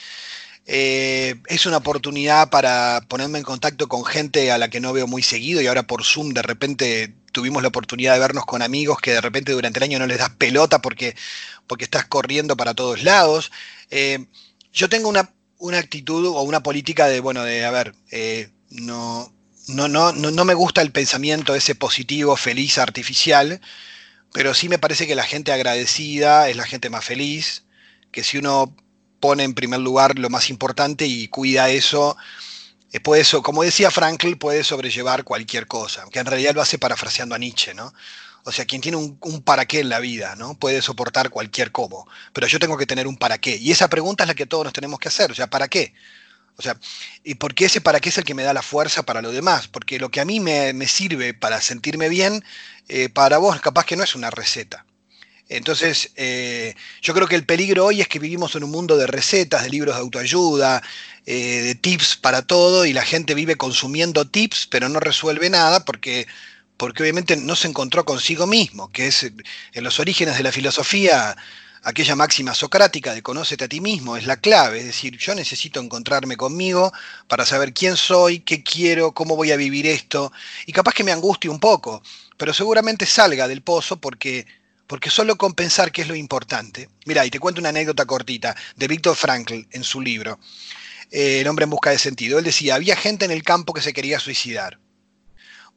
Eh, 0.65 1.35
es 1.47 1.65
una 1.65 1.77
oportunidad 1.77 2.49
para 2.49 3.05
ponerme 3.09 3.37
en 3.37 3.43
contacto 3.43 3.89
con 3.89 4.05
gente 4.05 4.49
a 4.51 4.57
la 4.57 4.69
que 4.69 4.79
no 4.79 4.93
veo 4.93 5.07
muy 5.07 5.21
seguido 5.21 5.61
y 5.61 5.67
ahora 5.67 5.83
por 5.83 6.05
Zoom 6.05 6.29
de 6.33 6.41
repente 6.41 7.13
tuvimos 7.33 7.61
la 7.61 7.67
oportunidad 7.67 8.13
de 8.13 8.19
vernos 8.19 8.45
con 8.45 8.61
amigos 8.61 8.99
que 9.01 9.11
de 9.11 9.19
repente 9.19 9.51
durante 9.51 9.79
el 9.79 9.83
año 9.83 9.99
no 9.99 10.07
les 10.07 10.19
das 10.19 10.29
pelota 10.29 10.81
porque, 10.81 11.15
porque 11.67 11.83
estás 11.83 12.05
corriendo 12.05 12.55
para 12.55 12.73
todos 12.73 13.03
lados. 13.03 13.51
Eh, 13.89 14.25
yo 14.71 14.87
tengo 14.87 15.09
una, 15.09 15.33
una, 15.57 15.79
actitud 15.79 16.25
o 16.27 16.41
una 16.43 16.63
política 16.63 17.07
de, 17.07 17.19
bueno, 17.19 17.43
de, 17.43 17.65
a 17.65 17.71
ver, 17.71 17.93
eh, 18.11 18.49
no, 18.69 19.33
no, 19.67 19.87
no, 19.87 20.11
no, 20.11 20.45
me 20.45 20.53
gusta 20.53 20.81
el 20.81 20.91
pensamiento 20.91 21.55
ese 21.55 21.75
positivo, 21.75 22.35
feliz, 22.35 22.77
artificial, 22.77 23.61
pero 24.33 24.53
sí 24.53 24.67
me 24.69 24.79
parece 24.79 25.07
que 25.07 25.15
la 25.15 25.23
gente 25.23 25.51
agradecida 25.51 26.49
es 26.49 26.57
la 26.57 26.65
gente 26.65 26.89
más 26.89 27.05
feliz, 27.05 27.63
que 28.11 28.23
si 28.23 28.37
uno 28.37 28.75
pone 29.19 29.43
en 29.43 29.53
primer 29.53 29.79
lugar 29.79 30.19
lo 30.19 30.29
más 30.29 30.49
importante 30.49 31.05
y 31.05 31.27
cuida 31.29 31.69
eso, 31.69 32.17
eh, 32.91 32.99
puede, 32.99 33.23
como 33.41 33.63
decía 33.63 33.89
Frankl, 33.89 34.35
puede 34.35 34.63
sobrellevar 34.63 35.23
cualquier 35.23 35.67
cosa, 35.67 36.05
que 36.11 36.19
en 36.19 36.25
realidad 36.25 36.55
lo 36.55 36.61
hace 36.61 36.77
parafraseando 36.77 37.35
a 37.35 37.37
Nietzsche, 37.37 37.73
¿no? 37.73 37.93
O 38.45 38.51
sea, 38.51 38.65
quien 38.65 38.81
tiene 38.81 38.97
un, 38.97 39.17
un, 39.21 39.41
para 39.41 39.65
qué 39.65 39.79
en 39.79 39.89
la 39.89 39.99
vida, 39.99 40.35
¿no? 40.35 40.55
Puede 40.55 40.81
soportar 40.81 41.29
cualquier 41.29 41.71
cómo, 41.71 42.07
pero 42.33 42.47
yo 42.47 42.59
tengo 42.59 42.77
que 42.77 42.85
tener 42.85 43.07
un 43.07 43.15
para 43.15 43.37
qué. 43.37 43.55
Y 43.55 43.71
esa 43.71 43.87
pregunta 43.87 44.25
es 44.25 44.27
la 44.27 44.35
que 44.35 44.45
todos 44.45 44.65
nos 44.65 44.73
tenemos 44.73 44.99
que 44.99 45.07
hacer, 45.07 45.31
o 45.31 45.35
sea, 45.35 45.49
¿para 45.49 45.69
qué? 45.69 45.93
O 46.57 46.61
sea, 46.61 46.77
¿y 47.23 47.35
por 47.35 47.55
qué 47.55 47.65
ese 47.65 47.81
para 47.81 47.99
qué 47.99 48.09
es 48.09 48.17
el 48.17 48.23
que 48.23 48.35
me 48.35 48.43
da 48.43 48.53
la 48.53 48.61
fuerza 48.61 49.03
para 49.03 49.21
lo 49.21 49.31
demás? 49.31 49.67
Porque 49.67 49.99
lo 49.99 50.09
que 50.09 50.21
a 50.21 50.25
mí 50.25 50.39
me, 50.39 50.87
sirve 50.87 51.33
para 51.33 51.61
sentirme 51.61 52.09
bien, 52.09 52.43
eh, 52.87 53.09
para 53.09 53.37
vos 53.39 53.59
capaz 53.61 53.85
que 53.85 53.95
no 53.95 54.03
es 54.03 54.15
una 54.15 54.29
receta. 54.29 54.85
Entonces, 55.49 56.11
eh, 56.15 56.75
yo 57.01 57.13
creo 57.13 57.27
que 57.27 57.35
el 57.35 57.45
peligro 57.45 57.85
hoy 57.85 58.01
es 58.01 58.07
que 58.07 58.19
vivimos 58.19 58.55
en 58.55 58.63
un 58.63 58.71
mundo 58.71 58.97
de 58.97 59.07
recetas, 59.07 59.63
de 59.63 59.69
libros 59.69 59.95
de 59.95 60.01
autoayuda, 60.01 60.81
eh, 61.25 61.61
de 61.61 61.75
tips 61.75 62.15
para 62.15 62.43
todo, 62.43 62.85
y 62.85 62.93
la 62.93 63.03
gente 63.03 63.33
vive 63.33 63.55
consumiendo 63.55 64.27
tips, 64.27 64.67
pero 64.67 64.89
no 64.89 64.99
resuelve 64.99 65.49
nada 65.49 65.83
porque, 65.85 66.27
porque 66.77 67.03
obviamente 67.03 67.35
no 67.35 67.55
se 67.55 67.67
encontró 67.67 68.05
consigo 68.05 68.47
mismo, 68.47 68.91
que 68.91 69.07
es 69.07 69.23
en 69.23 69.83
los 69.83 69.99
orígenes 69.99 70.37
de 70.37 70.43
la 70.43 70.51
filosofía 70.51 71.35
aquella 71.83 72.15
máxima 72.15 72.53
socrática 72.53 73.13
de 73.13 73.21
conócete 73.21 73.65
a 73.65 73.67
ti 73.67 73.81
mismo 73.81 74.15
es 74.15 74.25
la 74.25 74.37
clave, 74.37 74.79
es 74.79 74.85
decir, 74.85 75.17
yo 75.17 75.35
necesito 75.35 75.79
encontrarme 75.79 76.37
conmigo 76.37 76.93
para 77.27 77.45
saber 77.45 77.73
quién 77.73 77.97
soy, 77.97 78.39
qué 78.39 78.63
quiero, 78.63 79.13
cómo 79.13 79.35
voy 79.35 79.51
a 79.51 79.57
vivir 79.57 79.85
esto, 79.85 80.31
y 80.65 80.71
capaz 80.71 80.93
que 80.93 81.03
me 81.03 81.11
angustie 81.11 81.49
un 81.49 81.59
poco, 81.59 82.01
pero 82.37 82.53
seguramente 82.53 83.05
salga 83.05 83.47
del 83.47 83.61
pozo 83.61 83.97
porque, 83.99 84.47
porque 84.87 85.09
solo 85.09 85.37
con 85.37 85.53
pensar 85.53 85.91
que 85.91 86.03
es 86.03 86.07
lo 86.07 86.15
importante. 86.15 86.89
Mira, 87.05 87.25
y 87.25 87.29
te 87.29 87.39
cuento 87.39 87.59
una 87.59 87.69
anécdota 87.69 88.05
cortita 88.05 88.55
de 88.75 88.87
Víctor 88.87 89.15
Frankl 89.15 89.67
en 89.69 89.83
su 89.83 90.01
libro, 90.01 90.39
eh, 91.11 91.41
El 91.41 91.47
hombre 91.47 91.65
en 91.65 91.69
busca 91.69 91.89
de 91.89 91.99
sentido. 91.99 92.39
Él 92.39 92.45
decía, 92.45 92.75
había 92.75 92.95
gente 92.95 93.25
en 93.25 93.31
el 93.31 93.43
campo 93.43 93.73
que 93.73 93.81
se 93.81 93.93
quería 93.93 94.19
suicidar, 94.19 94.79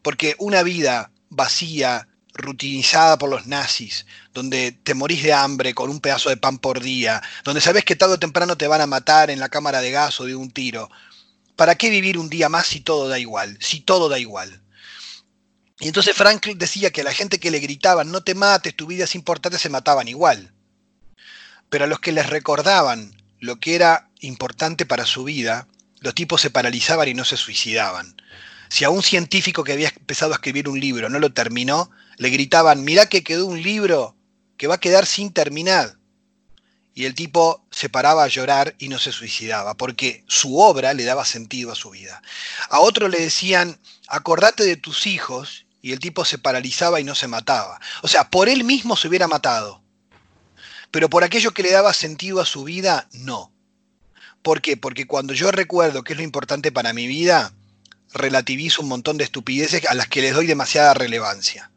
porque 0.03 0.37
una 0.39 0.63
vida 0.63 1.11
vacía, 1.31 2.07
rutinizada 2.37 3.19
por 3.19 3.31
los 3.31 3.47
nazis, 3.47 4.07
donde 4.33 4.73
te 4.73 4.95
morís 4.95 5.23
de 5.23 5.33
hambre 5.33 5.75
con 5.75 5.91
un 5.91 6.01
pedazo 6.01 6.29
de 6.29 6.37
pan 6.37 6.59
por 6.59 6.81
día, 6.81 7.23
donde 7.45 7.61
sabes 7.61 7.85
que 7.85 7.97
tarde 7.97 8.15
o 8.15 8.19
temprano 8.19 8.57
te 8.57 8.69
van 8.69 8.81
a 8.81 8.87
matar 8.87 9.31
en 9.31 9.41
la 9.41 9.49
cámara 9.49 9.81
de 9.81 9.91
gas 9.91 10.21
o 10.21 10.25
de 10.25 10.35
un 10.35 10.51
tiro. 10.51 10.91
¿Para 11.57 11.75
qué 11.75 11.91
vivir 11.91 12.19
un 12.19 12.29
día 12.29 12.49
más 12.49 12.67
si 12.67 12.81
todo 12.81 13.09
da 13.09 13.19
igual? 13.19 13.57
Si 13.61 13.81
todo 13.81 14.09
da 14.09 14.19
igual. 14.19 14.63
Y 15.81 15.89
entonces 15.89 16.17
Franklin 16.17 16.59
decía 16.59 16.91
que 16.91 17.03
a 17.03 17.05
la 17.05 17.13
gente 17.13 17.39
que 17.39 17.51
le 17.51 17.59
gritaban, 17.59 18.11
no 18.11 18.23
te 18.23 18.35
mates, 18.35 18.75
tu 18.75 18.87
vida 18.87 19.05
es 19.05 19.15
importante, 19.15 19.59
se 19.59 19.69
mataban 19.69 20.09
igual. 20.09 20.53
Pero 21.69 21.85
a 21.85 21.89
los 21.89 22.01
que 22.01 22.13
les 22.13 22.29
recordaban 22.29 23.15
lo 23.41 23.61
que 23.61 23.75
era 23.75 24.09
importante 24.21 24.87
para 24.87 25.05
su 25.05 25.25
vida, 25.25 25.69
los 26.01 26.15
tipos 26.15 26.41
se 26.41 26.51
paralizaban 26.51 27.09
y 27.09 27.15
no 27.15 27.25
se 27.25 27.37
suicidaban. 27.37 28.17
Si 28.69 28.85
a 28.85 28.91
un 28.91 29.03
científico 29.03 29.65
que 29.65 29.73
había 29.73 29.89
empezado 29.89 30.33
a 30.33 30.37
escribir 30.37 30.69
un 30.69 30.81
libro 30.81 31.09
no 31.09 31.19
lo 31.19 31.33
terminó, 31.33 31.91
le 32.17 32.31
gritaban, 32.31 32.85
mirá 32.85 33.07
que 33.07 33.23
quedó 33.23 33.47
un 33.47 33.63
libro 33.63 34.17
que 34.57 34.67
va 34.67 34.77
a 34.77 34.81
quedar 34.81 35.07
sin 35.07 35.33
terminar. 35.33 35.97
Y 36.95 37.05
el 37.05 37.15
tipo 37.15 37.67
se 37.71 37.91
paraba 37.91 38.25
a 38.25 38.29
llorar 38.29 38.75
y 38.79 38.89
no 38.89 38.99
se 38.99 39.13
suicidaba, 39.13 39.77
porque 39.77 40.25
su 40.27 40.59
obra 40.59 40.95
le 40.95 41.05
daba 41.05 41.27
sentido 41.27 41.73
a 41.73 41.75
su 41.75 41.91
vida. 41.91 42.23
A 42.71 42.81
otro 42.81 43.09
le 43.09 43.21
decían, 43.21 43.79
acordate 44.09 44.65
de 44.65 44.77
tus 44.77 45.07
hijos, 45.07 45.67
y 45.83 45.93
el 45.93 46.01
tipo 46.01 46.25
se 46.25 46.39
paralizaba 46.39 46.99
y 46.99 47.05
no 47.05 47.15
se 47.15 47.29
mataba. 47.29 47.81
O 48.03 48.09
sea, 48.09 48.29
por 48.29 48.49
él 48.49 48.65
mismo 48.65 48.97
se 48.97 49.07
hubiera 49.07 49.29
matado, 49.29 49.85
pero 50.91 51.09
por 51.09 51.23
aquello 51.23 51.53
que 51.53 51.63
le 51.63 51.71
daba 51.71 51.93
sentido 51.93 52.41
a 52.41 52.47
su 52.47 52.65
vida, 52.65 53.09
no. 53.13 53.53
¿Por 54.43 54.63
qué? 54.63 54.77
Porque 54.77 55.07
cuando 55.07 55.33
yo 55.33 55.53
recuerdo 55.53 56.03
qué 56.03 56.15
es 56.15 56.17
lo 56.17 56.25
importante 56.25 56.73
para 56.73 56.93
mi 56.93 57.07
vida, 57.07 57.53
relativizo 58.13 58.83
un 58.83 58.89
montón 58.89 59.17
de 59.17 59.25
estupideces 59.25 59.87
a 59.87 59.95
las 59.95 60.09
que 60.09 60.23
les 60.23 60.35
doy 60.35 60.47
demasiada 60.47 60.95
relevancia. 60.95 61.71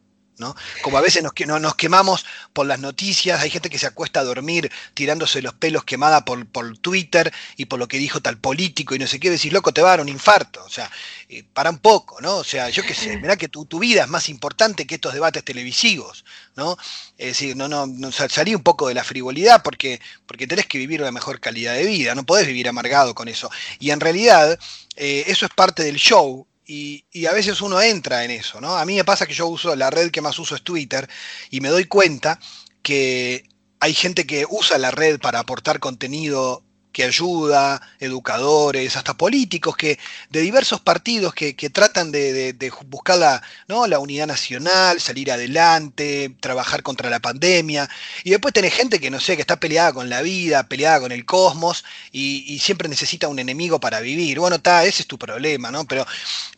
Como 0.82 0.98
a 0.98 1.00
veces 1.00 1.22
nos, 1.22 1.32
nos, 1.60 1.74
quemamos 1.74 2.24
por 2.52 2.66
las 2.66 2.78
noticias, 2.78 3.40
hay 3.40 3.50
gente 3.50 3.70
que 3.70 3.78
se 3.78 3.86
acuesta 3.86 4.20
a 4.20 4.24
dormir 4.24 4.70
tirándose 4.94 5.42
los 5.42 5.54
pelos 5.54 5.84
quemada 5.84 6.24
por, 6.24 6.46
por 6.46 6.78
Twitter 6.78 7.32
y 7.56 7.66
por 7.66 7.78
lo 7.78 7.88
que 7.88 7.98
dijo 7.98 8.20
tal 8.20 8.38
político 8.38 8.94
y 8.94 8.98
no 8.98 9.06
sé 9.06 9.20
qué, 9.20 9.30
decís, 9.30 9.52
loco, 9.52 9.72
te 9.72 9.82
va 9.82 9.88
a 9.88 9.90
dar 9.92 10.00
un 10.00 10.08
infarto, 10.08 10.64
o 10.64 10.68
sea, 10.68 10.90
eh, 11.28 11.44
para 11.52 11.70
un 11.70 11.78
poco, 11.78 12.20
¿no? 12.20 12.36
O 12.36 12.44
sea, 12.44 12.68
yo 12.70 12.82
qué 12.82 12.94
sé, 12.94 13.16
mirá 13.18 13.36
que 13.36 13.48
tu, 13.48 13.66
vida 13.78 14.02
es 14.02 14.08
más 14.08 14.28
importante 14.28 14.86
que 14.86 14.96
estos 14.96 15.14
debates 15.14 15.44
televisivos, 15.44 16.24
¿no? 16.56 16.76
Es 17.16 17.28
decir, 17.28 17.56
no, 17.56 17.68
no, 17.68 17.86
no 17.86 18.12
salí 18.12 18.54
un 18.54 18.62
poco 18.62 18.88
de 18.88 18.94
la 18.94 19.04
frivolidad 19.04 19.62
porque, 19.62 20.00
porque 20.26 20.46
tenés 20.46 20.66
que 20.66 20.78
vivir 20.78 21.00
una 21.00 21.12
mejor 21.12 21.40
calidad 21.40 21.74
de 21.74 21.84
vida, 21.84 22.14
no 22.14 22.26
podés 22.26 22.46
vivir 22.46 22.68
amargado 22.68 23.14
con 23.14 23.28
eso. 23.28 23.50
Y 23.78 23.90
en 23.90 24.00
realidad, 24.00 24.58
eh, 24.96 25.24
eso 25.28 25.46
es 25.46 25.52
parte 25.54 25.82
del 25.82 25.96
show, 25.96 26.46
y, 26.70 27.26
a 27.26 27.32
veces 27.32 27.60
uno 27.62 27.80
entra 27.82 28.24
en 28.24 28.30
eso, 28.30 28.60
¿no? 28.60 28.76
A 28.76 28.84
mí 28.84 28.94
me 28.94 29.04
pasa 29.04 29.26
que 29.26 29.34
yo 29.34 29.48
uso, 29.48 29.74
la 29.74 29.90
red 29.90 30.10
que 30.12 30.20
más 30.20 30.38
uso 30.38 30.54
es 30.54 30.62
Twitter, 30.62 31.08
y 31.50 31.60
me 31.60 31.68
doy 31.68 31.86
cuenta 31.86 32.38
que 32.82 33.44
hay 33.80 33.92
gente 33.92 34.24
que 34.24 34.46
usa 34.48 34.78
la 34.78 34.92
red 34.92 35.18
para 35.18 35.40
aportar 35.40 35.80
contenido 35.80 36.62
que 36.92 37.04
ayuda, 37.04 37.80
educadores, 38.00 38.96
hasta 38.96 39.14
políticos 39.14 39.76
que, 39.76 39.98
de 40.30 40.40
diversos 40.40 40.80
partidos 40.80 41.34
que, 41.34 41.54
tratan 41.70 42.10
de, 42.10 42.72
buscar 42.86 43.18
la, 43.18 43.42
¿no? 43.68 43.86
la 43.86 43.98
unidad 43.98 44.26
nacional, 44.26 45.00
salir 45.00 45.30
adelante, 45.30 46.34
trabajar 46.40 46.82
contra 46.82 47.10
la 47.10 47.20
pandemia. 47.20 47.88
Y 48.24 48.30
después 48.30 48.52
tenés 48.52 48.74
gente 48.74 48.98
que 49.00 49.10
no 49.10 49.20
sé, 49.20 49.36
que 49.36 49.42
está 49.42 49.60
peleada 49.60 49.92
con 49.92 50.10
la 50.10 50.22
vida, 50.22 50.64
peleada 50.64 51.00
con 51.00 51.12
el 51.12 51.24
cosmos 51.24 51.84
y, 52.12 52.58
siempre 52.60 52.88
necesita 52.88 53.28
un 53.28 53.38
enemigo 53.38 53.80
para 53.80 54.00
vivir. 54.00 54.38
Bueno, 54.38 54.56
está, 54.56 54.84
ese 54.84 55.02
es 55.02 55.08
tu 55.08 55.18
problema, 55.18 55.70
¿no? 55.70 55.86
Pero, 55.86 56.06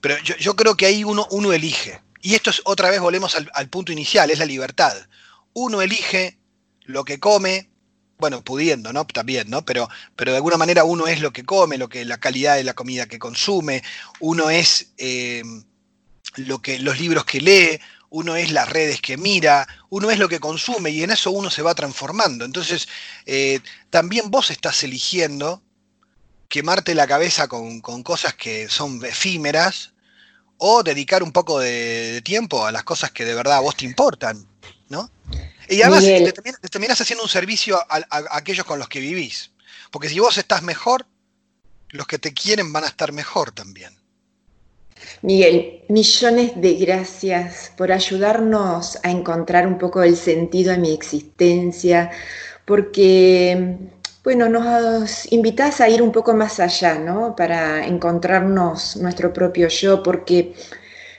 pero 0.00 0.16
yo, 0.18 0.56
creo 0.56 0.76
que 0.76 0.86
ahí 0.86 1.04
uno, 1.04 1.28
uno 1.30 1.52
elige. 1.52 2.00
Y 2.20 2.34
esto 2.34 2.50
es 2.50 2.60
otra 2.64 2.90
vez 2.90 3.00
volvemos 3.00 3.36
al 3.52 3.68
punto 3.68 3.92
inicial, 3.92 4.30
es 4.30 4.38
la 4.38 4.46
libertad. 4.46 4.94
Uno 5.52 5.82
elige 5.82 6.38
lo 6.84 7.04
que 7.04 7.20
come, 7.20 7.68
bueno, 8.22 8.44
pudiendo, 8.44 8.92
¿no? 8.92 9.04
También, 9.04 9.50
¿no? 9.50 9.64
Pero, 9.64 9.88
pero 10.14 10.30
de 10.30 10.36
alguna 10.36 10.56
manera 10.56 10.84
uno 10.84 11.08
es 11.08 11.20
lo 11.20 11.32
que 11.32 11.44
come, 11.44 11.76
lo 11.76 11.88
que, 11.88 12.04
la 12.04 12.18
calidad 12.18 12.54
de 12.54 12.62
la 12.62 12.72
comida 12.72 13.06
que 13.06 13.18
consume, 13.18 13.82
uno 14.20 14.48
es 14.48 14.92
eh, 14.96 15.42
lo 16.36 16.62
que, 16.62 16.78
los 16.78 17.00
libros 17.00 17.24
que 17.24 17.40
lee, 17.40 17.80
uno 18.10 18.36
es 18.36 18.52
las 18.52 18.68
redes 18.68 19.00
que 19.00 19.16
mira, 19.16 19.66
uno 19.90 20.08
es 20.12 20.20
lo 20.20 20.28
que 20.28 20.38
consume 20.38 20.90
y 20.90 21.02
en 21.02 21.10
eso 21.10 21.32
uno 21.32 21.50
se 21.50 21.62
va 21.62 21.74
transformando. 21.74 22.44
Entonces, 22.44 22.86
eh, 23.26 23.58
también 23.90 24.30
vos 24.30 24.52
estás 24.52 24.84
eligiendo 24.84 25.60
quemarte 26.48 26.94
la 26.94 27.08
cabeza 27.08 27.48
con, 27.48 27.80
cosas 27.80 28.34
que 28.34 28.68
son 28.68 29.04
efímeras 29.04 29.94
o 30.58 30.84
dedicar 30.84 31.24
un 31.24 31.32
poco 31.32 31.58
de, 31.58 32.12
de, 32.12 32.22
tiempo 32.22 32.64
a 32.64 32.70
las 32.70 32.84
cosas 32.84 33.10
que 33.10 33.24
de 33.24 33.34
verdad 33.34 33.56
a 33.56 33.60
vos 33.60 33.74
te 33.76 33.84
importan, 33.84 34.46
¿no? 34.88 35.10
Y 35.68 35.82
además 35.82 36.04
te, 36.04 36.32
terminas 36.68 37.00
haciendo 37.00 37.22
un 37.22 37.28
servicio 37.28 37.78
a, 37.88 38.00
aquellos 38.30 38.66
con 38.66 38.78
los 38.78 38.88
que 38.88 39.00
vivís. 39.00 39.50
Porque 39.90 40.08
si 40.08 40.18
vos 40.18 40.38
estás 40.38 40.62
mejor, 40.62 41.06
los 41.90 42.06
que 42.06 42.18
te 42.18 42.32
quieren 42.32 42.72
van 42.72 42.84
a 42.84 42.88
estar 42.88 43.12
mejor 43.12 43.52
también. 43.52 43.96
Miguel, 45.22 45.82
millones 45.88 46.52
de 46.56 46.74
gracias 46.74 47.72
por 47.76 47.92
ayudarnos 47.92 48.98
a 49.02 49.10
encontrar 49.10 49.66
un 49.66 49.78
poco 49.78 50.02
el 50.02 50.16
sentido 50.16 50.72
a 50.72 50.76
mi 50.76 50.92
existencia, 50.92 52.10
porque, 52.64 53.76
bueno, 54.22 54.48
nos 54.48 55.30
invitas 55.32 55.80
a 55.80 55.88
ir 55.88 56.02
un 56.02 56.12
poco 56.12 56.34
más 56.34 56.60
allá, 56.60 56.98
¿no? 56.98 57.34
Para 57.36 57.86
encontrarnos 57.86 58.96
nuestro 58.96 59.32
propio 59.32 59.68
yo, 59.68 60.02
porque 60.02 60.54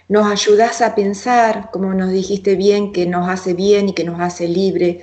nos 0.09 0.29
ayudas 0.31 0.81
a 0.81 0.95
pensar, 0.95 1.69
como 1.71 1.93
nos 1.93 2.11
dijiste 2.11 2.55
bien, 2.55 2.91
que 2.91 3.05
nos 3.05 3.29
hace 3.29 3.53
bien 3.53 3.89
y 3.89 3.93
que 3.93 4.03
nos 4.03 4.19
hace 4.19 4.47
libre. 4.47 5.01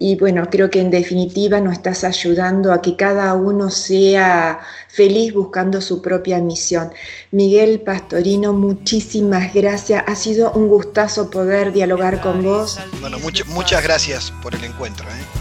Y 0.00 0.14
bueno, 0.16 0.48
creo 0.48 0.70
que 0.70 0.80
en 0.80 0.90
definitiva 0.90 1.60
nos 1.60 1.74
estás 1.74 2.04
ayudando 2.04 2.72
a 2.72 2.80
que 2.80 2.96
cada 2.96 3.34
uno 3.34 3.68
sea 3.68 4.60
feliz 4.88 5.34
buscando 5.34 5.80
su 5.80 6.00
propia 6.00 6.38
misión. 6.38 6.92
Miguel 7.32 7.80
Pastorino, 7.80 8.52
muchísimas 8.52 9.52
gracias. 9.52 10.04
Ha 10.06 10.14
sido 10.14 10.52
un 10.52 10.68
gustazo 10.68 11.30
poder 11.30 11.72
dialogar 11.72 12.20
con 12.20 12.44
vos. 12.44 12.78
Bueno, 13.00 13.18
muchas 13.48 13.82
gracias 13.82 14.32
por 14.40 14.54
el 14.54 14.62
encuentro. 14.64 15.04
¿eh? 15.08 15.38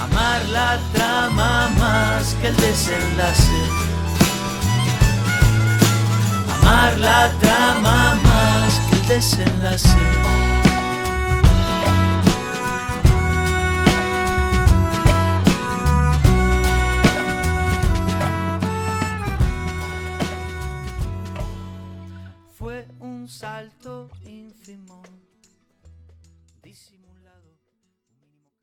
Amar 0.00 0.48
la 0.50 0.80
trama 0.94 1.68
más 1.76 2.34
que 2.40 2.48
el 2.48 2.56
desenlace 2.56 3.97
la 6.98 7.30
trama 7.40 8.18
más 8.22 8.80
que 8.88 8.96
el 8.96 9.08
desenlace. 9.08 10.47